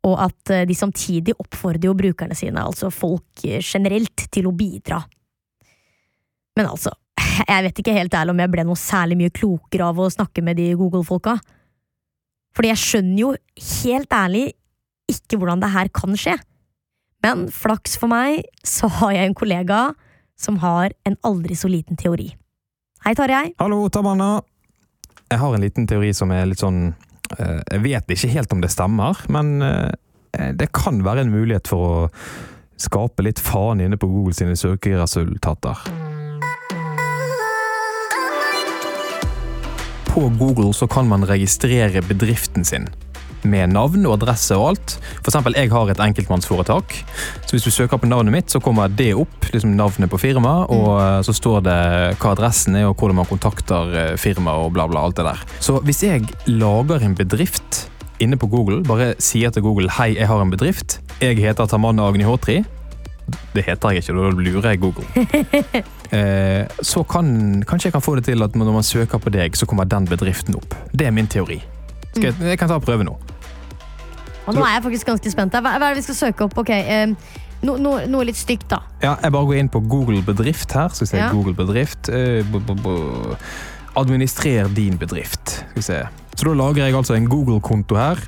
og 0.07 0.14
at 0.26 0.52
eh, 0.55 0.64
de 0.68 0.76
samtidig 0.76 1.35
oppfordrer 1.37 1.88
jo 1.90 1.96
brukerne 1.98 2.37
sine, 2.38 2.62
altså 2.62 2.92
folk 2.94 3.44
eh, 3.44 3.61
generelt, 3.61 4.29
til 4.33 4.48
å 4.48 4.55
bidra. 4.57 5.02
Men 6.57 6.70
altså, 6.70 6.94
jeg 7.50 7.66
vet 7.68 7.83
ikke 7.83 7.96
helt 7.96 8.16
ærlig 8.16 8.37
om 8.37 8.42
jeg 8.44 8.55
ble 8.55 8.66
noe 8.68 8.81
særlig 8.81 9.20
mye 9.20 9.35
klokere 9.35 9.90
av 9.90 10.00
å 10.00 10.11
snakke 10.12 10.44
med 10.46 10.61
de 10.61 10.70
Google-folka. 10.79 11.37
Fordi 12.57 12.72
jeg 12.72 12.83
skjønner 12.83 13.20
jo 13.20 13.33
helt 13.83 14.16
ærlig 14.16 14.46
ikke 15.12 15.38
hvordan 15.38 15.61
det 15.62 15.74
her 15.74 15.92
kan 15.94 16.16
skje. 16.18 16.38
Men 17.24 17.46
flaks 17.52 17.96
for 18.00 18.11
meg, 18.12 18.46
så 18.64 18.88
har 19.00 19.16
jeg 19.16 19.29
en 19.29 19.37
kollega 19.37 19.81
som 20.40 20.61
har 20.62 20.94
en 21.09 21.16
aldri 21.26 21.57
så 21.59 21.68
liten 21.68 21.98
teori. 22.00 22.31
Hei, 23.05 23.14
Tarjei. 23.16 23.50
Hallo, 23.61 23.85
Tamanna. 23.92 24.40
Jeg 25.27 25.43
har 25.43 25.55
en 25.55 25.65
liten 25.65 25.87
teori 25.91 26.12
som 26.15 26.31
er 26.31 26.47
litt 26.47 26.62
sånn 26.62 26.93
eh, 27.39 27.62
Jeg 27.73 27.83
vet 27.83 28.12
ikke 28.15 28.31
helt 28.31 28.53
om 28.55 28.61
det 28.62 28.71
stemmer, 28.71 29.19
men 29.33 29.57
eh, 29.65 30.53
det 30.55 30.71
kan 30.77 31.01
være 31.03 31.25
en 31.25 31.33
mulighet 31.33 31.67
for 31.71 31.87
å 31.87 32.11
skape 32.79 33.25
litt 33.25 33.41
faen 33.41 33.81
inne 33.81 33.99
på 33.99 34.09
Google 34.11 34.37
sine 34.37 34.55
søkeresultater. 34.59 35.81
På 40.12 40.29
Google 40.39 40.71
så 40.77 40.87
kan 40.89 41.09
man 41.09 41.25
registrere 41.29 42.05
bedriften 42.05 42.69
sin. 42.69 42.87
Med 43.46 43.72
navn 43.74 44.06
og 44.09 44.16
adresse 44.18 44.56
og 44.59 44.72
alt. 44.72 44.96
Eksempel, 45.22 45.56
jeg 45.59 45.70
har 45.72 45.90
et 45.92 46.02
enkeltmannsforetak. 46.02 46.96
Så 47.46 47.54
hvis 47.54 47.66
du 47.66 47.72
søker 47.74 48.00
på 48.02 48.11
navnet 48.11 48.35
mitt, 48.35 48.52
så 48.52 48.61
kommer 48.62 48.90
det 48.90 49.12
opp, 49.18 49.50
liksom 49.52 49.76
navnet 49.78 50.11
på 50.11 50.20
firmaet, 50.20 50.70
og 50.74 50.88
eh, 51.00 51.20
så 51.26 51.35
står 51.37 51.66
det 51.66 51.80
hva 52.20 52.32
adressen 52.35 52.78
er, 52.78 52.88
og 52.90 52.96
hvordan 52.96 53.20
man 53.20 53.28
kontakter 53.30 53.92
eh, 53.94 54.14
firmaet 54.20 54.66
og 54.66 54.72
bla, 54.76 54.88
bla, 54.90 55.06
alt 55.06 55.20
det 55.20 55.28
der. 55.28 55.44
Så 55.62 55.78
hvis 55.87 56.02
jeg 56.06 56.26
lager 56.50 57.04
en 57.06 57.16
bedrift 57.18 57.87
inne 58.22 58.38
på 58.40 58.48
Google, 58.50 58.80
bare 58.87 59.12
sier 59.22 59.52
til 59.52 59.64
Google 59.66 59.92
hei, 59.98 60.14
jeg 60.16 60.30
har 60.30 60.42
en 60.42 60.52
bedrift, 60.52 61.00
jeg 61.20 61.38
heter 61.40 61.68
Tamanna 61.68 62.09
Agni 62.09 62.26
Håtri, 62.26 62.62
det 63.54 63.64
heter 63.66 63.94
jeg 63.94 64.04
ikke, 64.04 64.14
da 64.14 64.30
lurer 64.30 64.70
jeg 64.70 64.82
Google. 64.85 65.06
Eh, 66.14 66.62
så 66.87 67.00
kan, 67.02 67.64
kanskje 67.66 67.88
jeg 67.88 67.92
kan 67.96 68.02
få 68.04 68.12
det 68.14 68.28
til 68.28 68.44
at 68.44 68.54
når 68.54 68.68
man 68.76 68.85
søker 68.87 69.18
på 69.18 69.30
deg, 69.35 69.56
så 69.59 69.66
kommer 69.66 69.88
den 69.90 70.04
bedriften 70.06 70.54
opp. 70.54 70.76
Det 70.94 71.09
er 71.09 71.11
min 71.11 71.26
teori. 71.26 71.56
Jeg, 72.14 72.30
jeg 72.38 72.61
kan 72.61 72.70
ta 72.70 72.78
prøve 72.78 73.02
nå. 73.02 73.16
Og 74.46 74.54
nå 74.54 74.62
er 74.64 74.76
jeg 74.76 74.82
faktisk 74.87 75.06
ganske 75.11 75.30
spent. 75.32 75.52
Hva, 75.52 75.74
hva 75.78 75.90
er 75.90 75.94
det 75.94 76.02
vi 76.02 76.06
skal 76.06 76.18
søke 76.20 76.44
opp? 76.46 76.56
Ok, 76.62 76.70
eh, 76.70 77.06
no, 77.66 77.76
no, 77.82 77.96
Noe 78.06 78.24
litt 78.28 78.38
stygt, 78.38 78.68
da. 78.70 78.78
Ja, 79.02 79.16
jeg 79.22 79.32
bare 79.35 79.48
går 79.48 79.59
inn 79.62 79.68
på 79.72 79.80
Google 79.90 80.22
bedrift 80.22 80.72
her. 80.76 80.88
Så 80.94 81.02
skal 81.02 81.06
vi 81.06 81.11
se, 81.11 81.22
Ja. 81.24 81.30
Google 81.32 81.54
bedrift. 81.59 82.09
Eh, 82.09 82.42
bu- 82.44 83.37
Administrer 83.96 84.68
din 84.74 84.96
bedrift. 84.98 85.48
Skal 85.70 85.74
vi 85.74 85.82
se. 85.82 86.00
Så 86.37 86.44
da 86.44 86.52
lager 86.52 86.85
jeg 86.85 86.94
altså 86.94 87.14
en 87.16 87.28
Google-konto 87.28 87.96
her, 87.96 88.18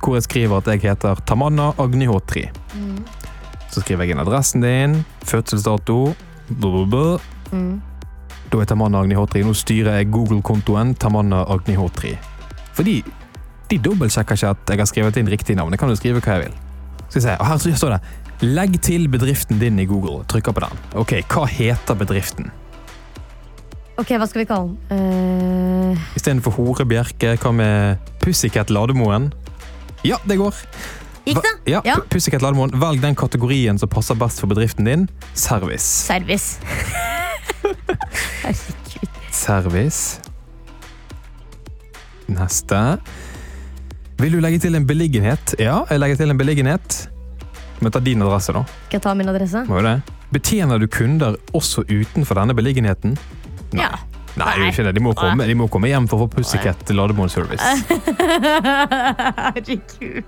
hvor 0.00 0.14
jeg 0.16 0.22
skriver 0.24 0.56
at 0.56 0.66
jeg 0.72 0.80
heter 0.80 1.14
Tamanna 1.26 1.72
Agnihotri. 1.78 2.46
Så 3.70 3.82
skriver 3.84 4.06
jeg 4.06 4.14
inn 4.16 4.22
adressen 4.22 4.62
din, 4.64 5.04
fødselsdato, 5.28 6.14
bu. 6.48 7.18
Mm. 7.52 7.82
Da 8.50 8.58
er 8.62 8.64
Tamanna 8.64 9.02
Agnihotri. 9.04 9.42
Nå 9.44 9.52
styrer 9.52 9.98
jeg 10.00 10.10
Google-kontoen 10.10 10.94
Tamanna 10.96 11.42
Agnihotri. 11.52 12.14
Fordi 12.72 13.02
dobbeltsjekker 13.76 14.34
ikke 14.34 14.48
at 14.54 14.70
jeg 14.72 14.78
har 14.78 14.88
skrevet 14.88 15.16
inn 15.20 15.28
riktig 15.28 15.56
navn. 15.56 15.72
Jeg 15.72 15.78
kan 15.78 15.88
jo 15.92 15.96
skrive 15.96 16.20
hva 16.24 16.38
jeg 16.38 16.46
vil. 16.46 16.54
Skal 17.08 17.20
vi 17.20 17.26
se, 17.26 17.36
og 17.36 17.46
Her 17.46 17.56
står 17.76 17.90
det 17.90 18.00
'Legg 18.40 18.80
til 18.80 19.08
bedriften 19.08 19.58
din 19.58 19.78
i 19.78 19.86
Google'. 19.86 20.24
Trykker 20.26 20.52
på 20.52 20.60
den. 20.60 20.78
Ok, 20.94 21.12
Hva 21.28 21.44
heter 21.46 21.94
bedriften? 21.94 22.50
Ok, 23.98 24.14
hva 24.14 24.26
skal 24.26 24.40
vi 24.40 24.46
kalle 24.46 24.76
den? 24.88 25.92
Uh... 25.92 25.98
Istedenfor 26.14 26.50
Hore 26.54 26.86
Bjerke, 26.86 27.36
hva 27.36 27.50
med 27.52 27.96
Pussycat 28.22 28.70
Lademoen? 28.70 29.32
Ja, 30.04 30.16
det 30.24 30.38
går. 30.38 30.54
Gikk 31.26 31.42
det? 31.42 31.72
Ja, 31.72 31.80
Ja. 31.84 31.96
Pussycat 32.08 32.42
Lademoen. 32.42 32.70
Velg 32.80 33.02
den 33.02 33.16
kategorien 33.18 33.78
som 33.78 33.88
passer 33.88 34.14
best 34.14 34.40
for 34.40 34.46
bedriften 34.46 34.84
din. 34.86 35.08
Service. 35.34 35.82
service. 35.82 36.60
Herregud. 38.44 39.08
Service. 39.32 40.20
Neste. 42.28 42.98
Vil 44.18 44.34
du 44.34 44.40
legge 44.42 44.58
til 44.58 44.74
en 44.74 44.86
beliggenhet? 44.86 45.54
Ja, 45.62 45.84
jeg 45.90 46.00
legger 46.02 46.16
til 46.18 46.32
en 46.32 46.38
beliggenhet. 46.38 47.08
Men 47.78 47.94
ta 47.94 48.00
din 48.02 48.22
adresse, 48.22 48.52
da. 48.52 48.64
Skal 48.88 48.98
jeg 48.98 49.04
ta 49.04 49.14
min 49.14 49.30
adresse? 49.30 49.62
Må 49.68 49.78
jo 49.78 49.84
det. 49.86 49.96
Betjener 50.34 50.80
du 50.82 50.88
kunder 50.90 51.36
også 51.54 51.84
utenfor 51.86 52.40
denne 52.40 52.56
beliggenheten? 52.58 53.14
Nei. 53.72 53.84
Ja. 53.84 53.92
Nei, 54.38 54.50
gjør 54.58 54.72
ikke 54.72 54.84
det. 54.86 54.94
De 54.98 55.02
må, 55.02 55.12
komme, 55.18 55.46
de 55.46 55.54
må 55.58 55.66
komme 55.70 55.90
hjem 55.90 56.06
for 56.10 56.18
å 56.18 56.26
få 56.26 56.36
Pussycat 56.36 56.90
Lademoen 56.94 57.30
service. 57.32 57.62
Herregud. 59.54 60.26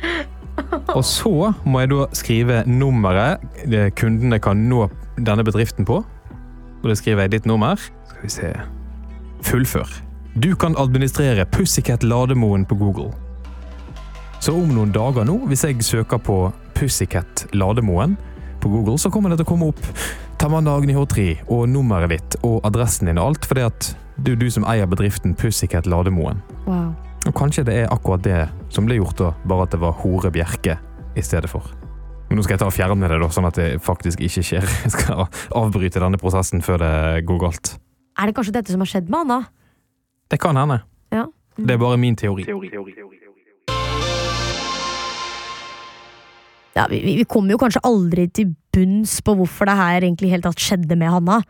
Og 0.96 1.02
så 1.06 1.52
må 1.64 1.82
jeg 1.82 1.90
da 1.92 2.04
skrive 2.16 2.60
nummeret 2.68 3.42
det 3.70 3.88
kundene 3.98 4.38
kan 4.42 4.66
nå 4.70 4.86
denne 5.18 5.46
bedriften 5.46 5.86
på. 5.88 6.02
Og 6.80 6.86
da 6.90 6.96
skriver 6.98 7.26
jeg 7.26 7.36
ditt 7.38 7.48
nummer. 7.50 7.80
Skal 8.10 8.22
vi 8.26 8.32
se 8.34 8.52
Fullfør. 9.46 9.88
Du 10.38 10.52
kan 10.54 10.76
administrere 10.78 11.46
Pussycat 11.50 12.04
Lademoen 12.06 12.66
på 12.68 12.78
Google. 12.78 13.10
Så 14.40 14.54
om 14.56 14.70
noen 14.72 14.88
dager 14.88 15.26
nå, 15.28 15.34
hvis 15.50 15.66
jeg 15.66 15.82
søker 15.84 16.16
på 16.24 16.34
Pussycat 16.72 17.42
Lademoen 17.52 18.14
på 18.62 18.70
Google, 18.72 18.96
så 18.96 19.10
kommer 19.12 19.28
det 19.28 19.36
til 19.42 19.44
å 19.44 19.50
komme 19.50 19.66
opp 19.68 19.82
Tamanna 20.40 20.78
Agnihotri 20.80 21.34
og 21.52 21.66
nummeret 21.68 22.14
ditt 22.14 22.36
og 22.40 22.64
adressen 22.64 23.10
din 23.10 23.20
og 23.20 23.34
alt, 23.34 23.48
fordi 23.50 23.66
at 23.66 23.90
det 24.24 24.32
er 24.32 24.40
du 24.40 24.46
som 24.52 24.64
eier 24.64 24.88
bedriften 24.88 25.36
Pussycat 25.36 25.84
Lademoen. 25.84 26.40
Wow. 26.64 26.94
Og 27.28 27.36
kanskje 27.36 27.66
det 27.68 27.76
er 27.82 27.92
akkurat 27.92 28.24
det 28.24 28.40
som 28.72 28.88
ble 28.88 28.96
gjort, 28.96 29.20
da, 29.20 29.34
bare 29.44 29.68
at 29.68 29.76
det 29.76 29.82
var 29.84 30.00
Hore 30.00 30.32
Bjerke 30.32 30.78
i 31.20 31.26
stedet 31.26 31.52
for. 31.52 31.68
Men 32.30 32.40
nå 32.40 32.46
skal 32.46 32.56
jeg 32.56 32.64
ta 32.64 32.70
og 32.72 32.76
fjerne 32.78 33.12
det, 33.12 33.20
da, 33.20 33.28
sånn 33.36 33.50
at 33.50 33.60
det 33.60 33.68
faktisk 33.84 34.24
ikke 34.24 34.46
skjer. 34.46 34.72
Jeg 34.86 34.96
skal 34.96 35.26
avbryte 35.52 36.00
denne 36.00 36.20
prosessen 36.22 36.64
før 36.64 36.80
det 36.80 36.94
går 37.28 37.44
galt. 37.44 37.74
Er 38.16 38.30
det 38.30 38.38
kanskje 38.40 38.56
dette 38.56 38.72
som 38.72 38.80
har 38.80 38.88
skjedd 38.88 39.12
med 39.12 39.26
Anna? 39.26 39.42
Det 40.32 40.40
kan 40.40 40.56
hende. 40.56 40.80
Ja. 41.12 41.28
Det 41.60 41.76
er 41.76 41.82
bare 41.82 42.00
min 42.00 42.16
teori. 42.16 42.48
teori, 42.48 42.72
teori, 42.72 42.96
teori. 42.96 43.20
Ja, 46.80 46.86
vi, 46.88 47.02
vi- 47.04 47.26
kommer 47.28 47.52
jo 47.52 47.60
kanskje 47.60 47.82
aldri 47.84 48.24
til 48.32 48.54
bunns 48.72 49.18
på 49.26 49.34
hvorfor 49.36 49.68
det 49.68 49.76
her 49.76 50.00
egentlig 50.06 50.30
helt 50.32 50.46
tatt 50.48 50.62
skjedde 50.62 50.96
med 50.96 51.12
Hanna. 51.12 51.40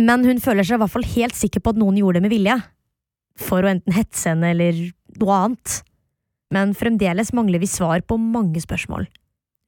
Men 0.00 0.24
hun 0.26 0.40
føler 0.42 0.66
seg 0.66 0.78
i 0.78 0.82
hvert 0.82 0.90
fall 0.96 1.06
helt 1.06 1.36
sikker 1.38 1.62
på 1.62 1.70
at 1.74 1.78
noen 1.78 1.98
gjorde 2.00 2.18
det 2.18 2.24
med 2.26 2.32
vilje. 2.34 2.56
For 3.38 3.62
å 3.62 3.70
enten 3.70 3.94
hetse 3.94 4.32
henne 4.32 4.50
eller 4.50 4.80
noe 5.20 5.36
annet. 5.44 5.76
Men 6.50 6.72
fremdeles 6.74 7.30
mangler 7.36 7.62
vi 7.62 7.68
svar 7.70 8.02
på 8.02 8.18
mange 8.18 8.58
spørsmål. 8.64 9.06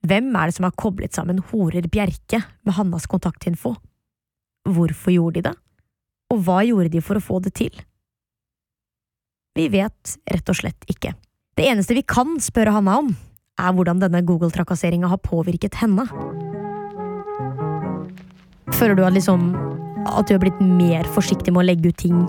Hvem 0.08 0.32
er 0.34 0.50
det 0.50 0.56
som 0.56 0.66
har 0.66 0.74
koblet 0.74 1.14
sammen 1.14 1.38
horer 1.52 1.86
Bjerke 1.86 2.40
med 2.66 2.74
Hannas 2.74 3.06
kontaktinfo? 3.06 3.76
Hvorfor 4.66 5.14
gjorde 5.14 5.38
de 5.38 5.44
det? 5.50 5.54
Og 6.34 6.42
hva 6.42 6.62
gjorde 6.66 6.90
de 6.90 7.02
for 7.04 7.20
å 7.20 7.22
få 7.22 7.38
det 7.44 7.52
til? 7.60 7.76
Vi 9.54 9.68
vet 9.70 10.16
rett 10.32 10.48
og 10.50 10.58
slett 10.58 10.88
ikke. 10.90 11.12
Det 11.60 11.68
eneste 11.68 11.94
vi 11.94 12.02
kan 12.08 12.38
spørre 12.42 12.72
Hanna 12.74 12.96
om, 13.04 13.12
er 13.62 13.76
hvordan 13.76 14.02
denne 14.02 14.22
Google-trakasseringa 14.26 15.10
har 15.12 15.22
påvirket 15.22 15.78
henne. 15.80 16.06
Føler 18.72 18.98
du 18.98 19.04
at 19.06 19.14
liksom 19.14 19.52
at 20.02 20.26
du 20.26 20.34
har 20.34 20.42
blitt 20.42 20.60
mer 20.60 21.06
forsiktig 21.14 21.52
med 21.54 21.62
å 21.62 21.68
legge 21.68 21.92
ut 21.92 22.00
ting 22.02 22.24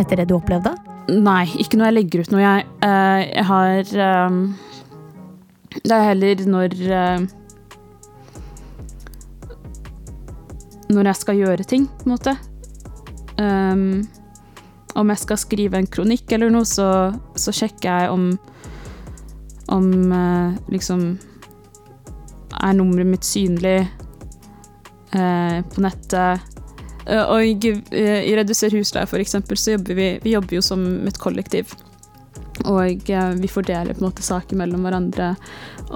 etter 0.00 0.20
det 0.20 0.28
du 0.30 0.36
opplevde? 0.38 0.74
Nei, 1.12 1.44
ikke 1.62 1.78
når 1.78 1.88
jeg 1.88 1.96
legger 1.96 2.22
ut 2.22 2.32
noe. 2.34 2.42
Jeg, 2.42 2.66
eh, 2.82 3.20
jeg 3.30 3.46
har 3.46 3.92
ehm, 4.06 4.40
Det 5.76 5.94
er 5.94 6.08
heller 6.08 6.42
når 6.50 6.74
eh, 6.82 7.26
Når 10.90 11.10
jeg 11.10 11.20
skal 11.20 11.40
gjøre 11.40 11.66
ting, 11.66 11.86
på 11.86 12.06
en 12.06 12.14
måte. 12.14 12.36
Um, 13.36 14.06
om 14.96 15.10
jeg 15.10 15.18
skal 15.20 15.38
skrive 15.40 15.80
en 15.80 15.88
kronikk 15.90 16.30
eller 16.32 16.52
noe, 16.54 16.64
så, 16.64 17.10
så 17.34 17.52
sjekker 17.52 17.88
jeg 17.90 18.12
om 18.14 18.28
Om 19.72 20.12
eh, 20.12 20.58
liksom 20.70 21.18
Er 22.62 22.76
nummeret 22.76 23.06
mitt 23.06 23.26
synlig 23.26 23.78
eh, 25.12 25.58
på 25.72 25.82
nettet? 25.82 26.40
Eh, 27.06 27.22
Og 27.22 27.42
i 27.42 28.36
Reduser 28.36 28.74
husleie, 28.74 29.06
eksempel, 29.20 29.58
så 29.58 29.76
jobber 29.76 29.94
vi, 29.94 30.08
vi 30.22 30.34
jobber 30.36 30.58
jo 30.58 30.62
som 30.62 30.86
et 31.06 31.18
kollektiv. 31.18 31.74
Og 32.64 33.04
vi 33.06 33.48
fordeler 33.52 33.94
på 33.94 34.00
en 34.00 34.08
måte 34.08 34.24
saker 34.24 34.56
mellom 34.56 34.86
hverandre. 34.86 35.34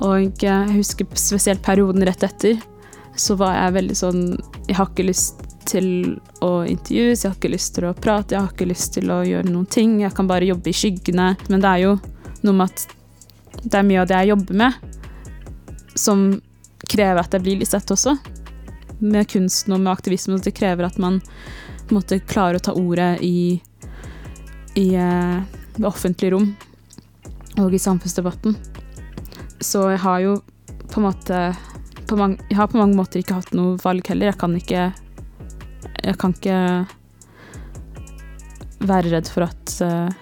Og 0.06 0.42
jeg 0.42 0.74
husker 0.76 1.08
spesielt 1.18 1.62
perioden 1.64 2.04
rett 2.06 2.22
etter, 2.22 2.60
så 3.16 3.34
var 3.34 3.56
jeg 3.56 3.74
veldig 3.74 3.96
sånn 3.98 4.20
Jeg 4.68 4.76
har 4.78 4.86
ikke 4.92 5.08
lyst 5.08 5.40
til 5.70 6.16
å 6.44 6.64
intervjues, 6.66 7.24
jeg 7.24 7.30
har 7.30 7.36
ikke 7.36 7.52
lyst 7.52 7.74
til 7.76 7.88
å 7.88 7.94
prate, 7.96 8.34
jeg 8.34 8.42
har 8.42 8.52
ikke 8.54 8.70
lyst 8.70 8.94
til 8.96 9.10
å 9.12 9.20
gjøre 9.26 9.50
noen 9.50 9.66
ting. 9.70 9.98
Jeg 10.02 10.14
kan 10.16 10.30
bare 10.30 10.48
jobbe 10.48 10.70
i 10.70 10.76
skyggene. 10.76 11.32
Men 11.50 11.62
det 11.62 11.70
er 11.70 11.84
jo 11.84 11.92
noe 12.46 12.56
med 12.56 12.70
at 12.70 12.99
det 13.62 13.76
er 13.78 13.86
mye 13.86 14.02
av 14.02 14.10
det 14.10 14.20
jeg 14.22 14.32
jobber 14.32 14.60
med, 14.62 14.72
som 15.98 16.28
krever 16.90 17.20
at 17.22 17.34
jeg 17.34 17.44
blir 17.44 17.60
litt 17.60 17.70
sett 17.70 17.90
også 17.92 18.16
med 19.00 19.28
kunsten 19.28 19.74
og 19.74 19.80
med 19.80 19.92
aktivismen 19.92 20.40
det 20.44 20.54
krever 20.56 20.86
at 20.86 20.98
man 21.00 21.20
på 21.90 21.98
en 21.98 22.26
klarer 22.28 22.60
å 22.60 22.62
ta 22.62 22.74
ordet 22.76 23.18
i, 23.26 23.58
i 24.78 24.86
eh, 24.94 25.38
det 25.76 25.86
offentlige 25.86 26.34
rom 26.36 26.52
og 27.58 27.74
i 27.74 27.80
samfunnsdebatten. 27.82 28.54
Så 29.60 29.88
jeg 29.90 30.02
har 30.04 30.20
jo 30.22 30.36
på 30.90 31.00
en 31.00 31.08
måte 31.08 31.40
på 32.06 32.16
mange, 32.18 32.38
Jeg 32.50 32.56
har 32.58 32.66
på 32.66 32.78
mange 32.78 32.96
måter 32.98 33.20
ikke 33.20 33.36
hatt 33.38 33.52
noe 33.54 33.76
valg 33.82 34.06
heller. 34.10 34.32
Jeg 34.32 34.38
kan 34.38 34.56
ikke 34.56 34.92
Jeg 36.02 36.16
kan 36.18 36.32
ikke 36.34 36.86
være 38.80 39.12
redd 39.12 39.28
for 39.28 39.44
at 39.44 39.74
eh, 39.84 40.19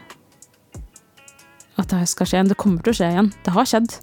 at 1.78 1.92
det 1.92 2.04
skal 2.10 2.28
skje 2.28 2.40
igjen. 2.40 2.50
Det 2.50 2.58
kommer 2.58 2.82
til 2.82 2.94
å 2.94 2.98
skje 2.98 3.12
igjen. 3.14 3.30
Det 3.46 3.54
har 3.54 3.68
skjedd 3.68 3.94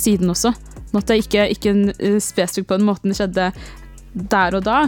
siden 0.00 0.32
også. 0.32 0.52
Nå 0.90 1.00
at 1.00 1.10
det 1.10 1.20
ikke, 1.22 1.46
ikke 1.54 1.74
eh, 1.94 2.18
spesifikt 2.22 2.70
på 2.70 2.78
den 2.78 2.88
måten 2.88 3.12
det 3.12 3.20
skjedde 3.20 3.50
der 4.32 4.56
og 4.58 4.64
da. 4.66 4.78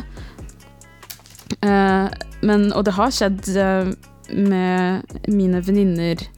Eh, 1.62 2.08
men, 2.42 2.70
og 2.74 2.86
det 2.88 2.96
har 2.96 3.14
skjedd 3.14 3.52
eh, 3.54 3.92
med 4.32 5.28
mine 5.30 5.62
venninner 5.64 6.28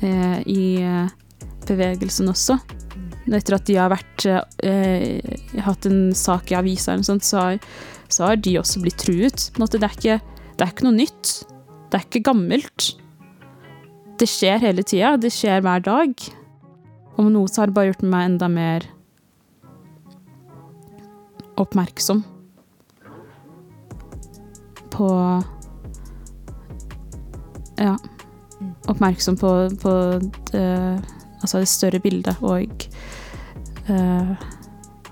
i 0.00 0.62
bevegelsen 1.68 2.30
også. 2.32 2.54
Etter 3.28 3.56
at 3.58 3.66
de 3.68 3.74
har 3.76 3.90
vært 3.92 4.24
hatt 5.66 5.88
en 5.90 5.98
sak 6.16 6.48
i 6.48 6.56
avisa, 6.56 6.94
eller 6.94 7.02
noe 7.02 7.08
sånt, 7.10 7.26
så, 7.28 7.42
har, 7.42 7.58
så 8.08 8.30
har 8.30 8.40
de 8.40 8.54
også 8.62 8.80
blitt 8.80 8.96
truet. 9.04 9.50
Det, 9.52 9.82
er 9.82 9.92
ikke, 9.98 10.16
det 10.56 10.64
er 10.64 10.72
ikke 10.72 10.86
noe 10.88 10.96
nytt. 11.02 11.34
Det 11.92 12.00
er 12.00 12.06
ikke 12.08 12.24
gammelt. 12.30 12.94
Det 14.20 14.28
skjer 14.28 14.60
hele 14.60 14.84
tida. 14.84 15.14
Det 15.16 15.30
skjer 15.32 15.62
hver 15.64 15.80
dag. 15.80 16.12
Om 17.16 17.30
noe 17.32 17.48
så 17.48 17.62
har 17.62 17.70
det 17.70 17.76
bare 17.76 17.92
gjort 17.92 18.04
meg 18.04 18.26
enda 18.28 18.48
mer 18.52 18.84
oppmerksom 21.60 22.22
på 24.90 25.08
Ja. 27.80 27.96
Oppmerksom 28.92 29.38
på, 29.40 29.50
på 29.80 29.92
det, 30.52 30.64
altså 31.40 31.62
det 31.62 31.68
større 31.70 32.00
bildet 32.04 32.42
og 32.44 32.84
uh, 33.88 34.34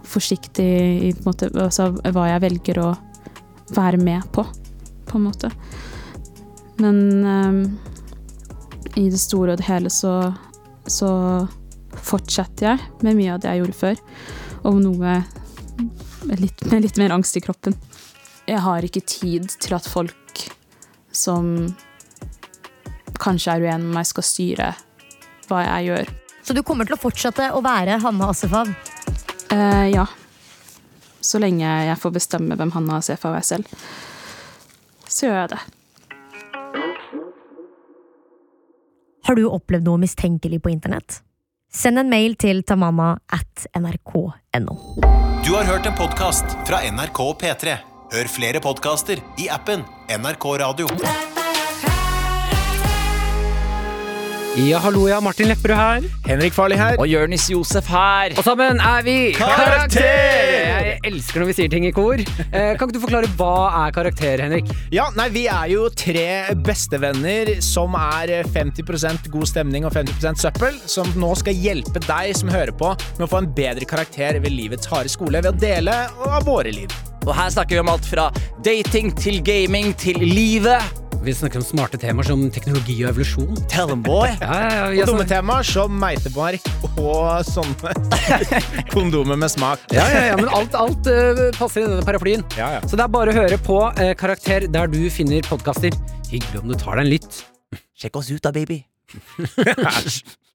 forsiktig 0.05 0.69
i 1.09 1.13
på 1.17 1.23
en 1.23 1.29
måte, 1.31 1.49
altså, 1.57 1.95
hva 2.13 2.27
jeg 2.29 2.43
velger 2.45 2.81
å 2.85 2.91
være 3.73 4.01
med 4.03 4.29
på, 4.37 4.45
på 5.09 5.17
en 5.17 5.25
måte. 5.25 5.51
Men 6.79 7.01
eh, 7.25 7.88
i 8.99 9.07
det 9.13 9.21
store 9.23 9.55
og 9.55 9.61
det 9.61 9.69
hele 9.69 9.91
så, 9.93 10.15
så 10.91 11.11
fortsetter 11.95 12.73
jeg 12.73 13.05
med 13.07 13.19
mye 13.19 13.35
av 13.37 13.43
det 13.43 13.53
jeg 13.53 13.63
gjorde 13.63 13.79
før. 13.79 14.01
Og 14.69 14.81
noe 14.83 14.99
med 16.27 16.41
litt, 16.43 16.65
med 16.71 16.85
litt 16.87 16.99
mer 17.01 17.15
angst 17.15 17.39
i 17.39 17.43
kroppen. 17.45 17.77
Jeg 18.49 18.63
har 18.65 18.85
ikke 18.85 19.05
tid 19.07 19.51
til 19.61 19.77
at 19.77 19.87
folk 19.87 20.45
som 21.15 21.69
kanskje 23.19 23.55
er 23.55 23.67
uenig 23.67 23.87
med 23.87 23.99
meg, 23.99 24.09
skal 24.09 24.27
styre 24.27 24.73
hva 25.49 25.65
jeg 25.65 25.89
gjør. 25.91 26.13
Så 26.47 26.57
du 26.57 26.63
kommer 26.65 26.89
til 26.89 26.97
å 26.97 27.01
fortsette 27.01 27.51
å 27.53 27.63
være 27.65 27.99
Hanna 28.03 28.31
Assefav? 28.33 28.71
Eh, 29.53 29.87
ja. 29.93 30.07
Så 31.21 31.41
lenge 31.43 31.67
jeg 31.67 31.99
får 32.01 32.15
bestemme 32.15 32.57
hvem 32.57 32.73
Hanna 32.77 33.01
Assefav 33.03 33.37
er 33.37 33.45
selv, 33.45 33.69
så 35.09 35.29
gjør 35.29 35.43
jeg 35.43 35.53
det. 35.57 35.61
Har 39.29 39.37
du 39.37 39.45
opplevd 39.45 39.85
noe 39.85 40.01
mistenkelig 40.01 40.63
på 40.65 40.71
internett? 40.73 41.19
Send 41.69 42.01
en 42.01 42.09
mail 42.09 42.33
til 42.41 42.63
tamanna 42.65 43.11
at 43.29 43.67
nrk.no. 43.77 44.77
Du 45.45 45.53
har 45.53 45.69
hørt 45.69 45.85
en 45.85 45.97
podkast 45.99 46.57
fra 46.65 46.81
NRK 46.89 47.21
P3. 47.43 47.77
Hør 48.15 48.31
flere 48.33 48.65
podkaster 48.65 49.21
i 49.37 49.51
appen 49.53 49.85
NRK 50.09 50.49
Radio. 50.65 50.89
Ja, 54.59 54.81
hallo, 54.83 55.05
ja. 55.07 55.21
Martin 55.23 55.47
Lepperød 55.47 55.77
her. 55.79 56.07
Henrik 56.27 56.55
Farley 56.57 56.77
her. 56.77 56.97
Og 56.99 57.07
Jørnis 57.07 57.45
Josef 57.51 57.87
her. 57.93 58.33
Og 58.35 58.43
sammen 58.43 58.81
er 58.83 59.05
vi 59.07 59.15
Karakter! 59.37 60.89
Jeg 60.89 60.97
elsker 61.07 61.39
når 61.39 61.51
vi 61.53 61.55
sier 61.61 61.71
ting 61.71 61.87
i 61.87 61.93
kor. 61.95 62.19
Eh, 62.19 62.73
kan 62.75 62.89
ikke 62.89 62.97
du 62.97 63.01
forklare 63.05 63.31
hva 63.39 63.53
er 63.85 63.95
karakter, 63.95 64.43
Henrik? 64.43 64.67
Ja, 64.91 65.07
nei, 65.15 65.29
Vi 65.31 65.47
er 65.47 65.71
jo 65.71 65.87
tre 65.95 66.57
bestevenner 66.67 67.55
som 67.63 67.95
er 67.95 68.35
50% 68.51 69.31
god 69.31 69.47
stemning 69.47 69.87
og 69.87 69.95
50% 69.95 70.43
søppel, 70.43 70.83
som 70.91 71.07
nå 71.15 71.31
skal 71.39 71.55
hjelpe 71.55 72.03
deg 72.09 72.35
som 72.41 72.51
hører 72.51 72.75
på, 72.75 72.97
med 73.15 73.29
å 73.29 73.31
få 73.31 73.45
en 73.45 73.53
bedre 73.55 73.87
karakter 73.87 74.43
ved 74.43 74.59
livets 74.59 74.91
harde 74.91 75.13
skole 75.13 75.39
ved 75.39 75.55
å 75.55 75.59
dele 75.69 76.01
av 76.27 76.43
våre 76.49 76.75
liv. 76.75 76.91
Og 77.29 77.37
her 77.37 77.55
snakker 77.55 77.79
vi 77.79 77.85
om 77.87 77.93
alt 77.95 78.09
fra 78.11 78.33
dating 78.67 79.15
til 79.15 79.39
gaming 79.47 79.95
til 80.03 80.19
livet. 80.19 81.07
Vi 81.23 81.35
snakker 81.35 81.59
om 81.59 81.65
smarte 81.67 81.99
temaer 82.01 82.27
som 82.29 82.45
teknologi 82.55 82.95
og 83.03 83.11
evolusjon. 83.11 83.57
Tell 83.69 83.91
them, 83.91 84.03
boy. 84.07 84.29
Ja, 84.41 84.59
ja, 84.63 84.69
ja, 84.95 85.03
Og 85.03 85.11
dumme 85.11 85.25
sånn... 85.25 85.31
temaer 85.33 85.67
som 85.67 85.97
meitebark 86.01 86.69
og 86.95 87.43
sånne 87.49 87.93
kondomer 88.95 89.37
med 89.41 89.51
smak. 89.53 89.83
ja, 89.93 90.07
ja, 90.15 90.23
ja, 90.31 90.39
men 90.39 90.49
alt, 90.55 90.77
alt 90.79 91.11
uh, 91.11 91.43
passer 91.59 91.85
i 91.85 91.89
denne 91.91 92.07
paraplyen. 92.07 92.47
Ja, 92.57 92.71
ja. 92.79 92.83
Så 92.87 92.97
det 92.97 93.05
er 93.05 93.13
bare 93.19 93.35
å 93.35 93.39
høre 93.41 93.59
på 93.67 93.81
uh, 93.91 94.13
Karakter 94.19 94.69
der 94.73 94.91
du 94.93 95.01
finner 95.13 95.45
podkaster. 95.49 95.95
Hyggelig 96.31 96.63
om 96.63 96.71
du 96.71 96.79
tar 96.79 97.01
deg 97.01 97.09
en 97.09 97.13
lytt. 97.17 97.43
Sjekk 97.99 98.23
oss 98.23 98.31
ut 98.31 98.45
da, 98.45 98.55
baby. 98.55 98.85